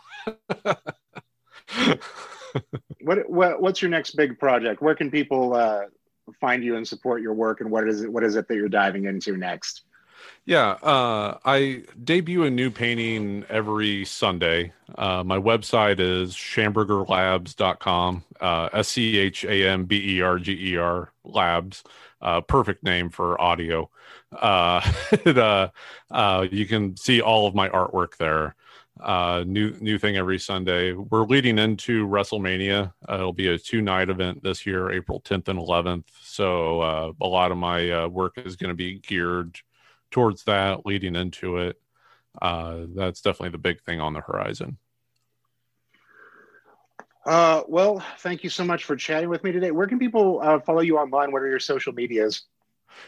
[3.01, 4.81] what, what what's your next big project?
[4.81, 5.85] Where can people uh,
[6.39, 7.61] find you and support your work?
[7.61, 8.11] And what is it?
[8.11, 9.83] What is it that you're diving into next?
[10.45, 14.73] Yeah, uh, I debut a new painting every Sunday.
[14.95, 20.73] Uh, my website is schambergerlabs.com, uh, S C H A M B E R G
[20.73, 21.83] E R labs.
[22.21, 23.89] Uh, perfect name for audio.
[24.31, 25.69] Uh, it, uh,
[26.09, 28.55] uh, you can see all of my artwork there.
[29.01, 30.93] Uh, new new thing every Sunday.
[30.93, 32.93] We're leading into WrestleMania.
[33.09, 36.03] Uh, it'll be a two night event this year, April 10th and 11th.
[36.21, 39.57] So uh, a lot of my uh, work is going to be geared
[40.11, 41.81] towards that leading into it.
[42.39, 44.77] Uh, that's definitely the big thing on the horizon.
[47.25, 49.71] Uh, well, thank you so much for chatting with me today.
[49.71, 51.31] Where can people follow you online?
[51.31, 52.43] What are your social medias?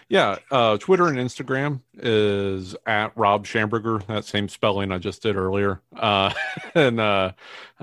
[0.10, 4.06] Yeah, uh, Twitter and Instagram is at Rob Schamberger.
[4.08, 6.34] That same spelling I just did earlier, uh,
[6.76, 7.32] and uh,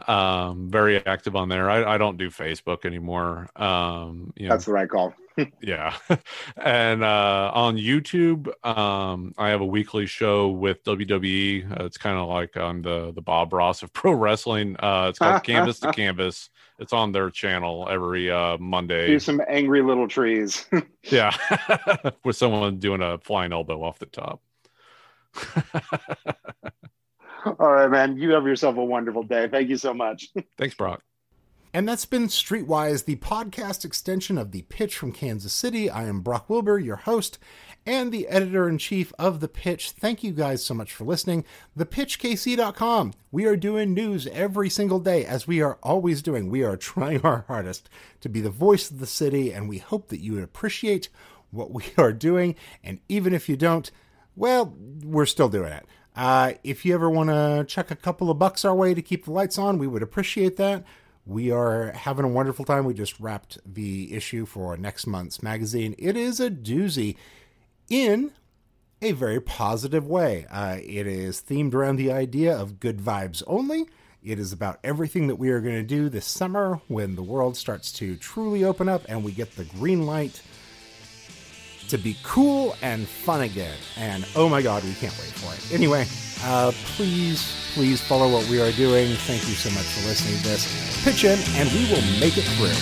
[0.09, 1.71] um, very active on there.
[1.71, 3.49] I, I don't do Facebook anymore.
[3.57, 5.15] Um, you know, That's the right call.
[5.63, 5.97] yeah
[6.57, 12.19] and uh on youtube um i have a weekly show with wwe uh, it's kind
[12.19, 15.93] of like on the the bob ross of pro wrestling uh it's called canvas to
[15.93, 20.67] canvas it's on their channel every uh monday Do some angry little trees.
[21.05, 21.35] yeah
[22.25, 24.43] with someone doing a flying elbow off the top
[27.59, 28.17] All right, man.
[28.17, 29.49] You have yourself a wonderful day.
[29.49, 30.29] Thank you so much.
[30.59, 31.03] thanks brock
[31.73, 35.89] And that's been Streetwise, the podcast extension of The Pitch from Kansas City.
[35.89, 37.39] I am Brock Wilbur, your host
[37.87, 39.91] and the editor in chief of The Pitch.
[39.93, 41.45] Thank you guys so much for listening.
[41.79, 43.15] ThePitchKC.com.
[43.33, 46.51] We are doing news every single day, as we are always doing.
[46.51, 47.89] We are trying our hardest
[48.21, 51.09] to be the voice of the city, and we hope that you would appreciate
[51.51, 52.55] what we are doing.
[52.85, 53.91] And even if you don't,
[54.37, 55.87] well, we're still doing it.
[56.21, 59.25] Uh, if you ever want to chuck a couple of bucks our way to keep
[59.25, 60.85] the lights on, we would appreciate that.
[61.25, 62.85] We are having a wonderful time.
[62.85, 65.95] We just wrapped the issue for next month's magazine.
[65.97, 67.17] It is a doozy
[67.89, 68.33] in
[69.01, 70.45] a very positive way.
[70.51, 73.87] Uh, it is themed around the idea of good vibes only.
[74.23, 77.57] It is about everything that we are going to do this summer when the world
[77.57, 80.43] starts to truly open up and we get the green light
[81.91, 83.77] to be cool and fun again.
[83.97, 85.75] And oh my god, we can't wait for it.
[85.75, 86.07] Anyway,
[86.45, 89.15] uh, please, please follow what we are doing.
[89.27, 91.05] Thank you so much for listening to this.
[91.05, 92.75] Pitch in and we will make it through.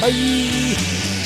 [0.00, 1.25] Bye!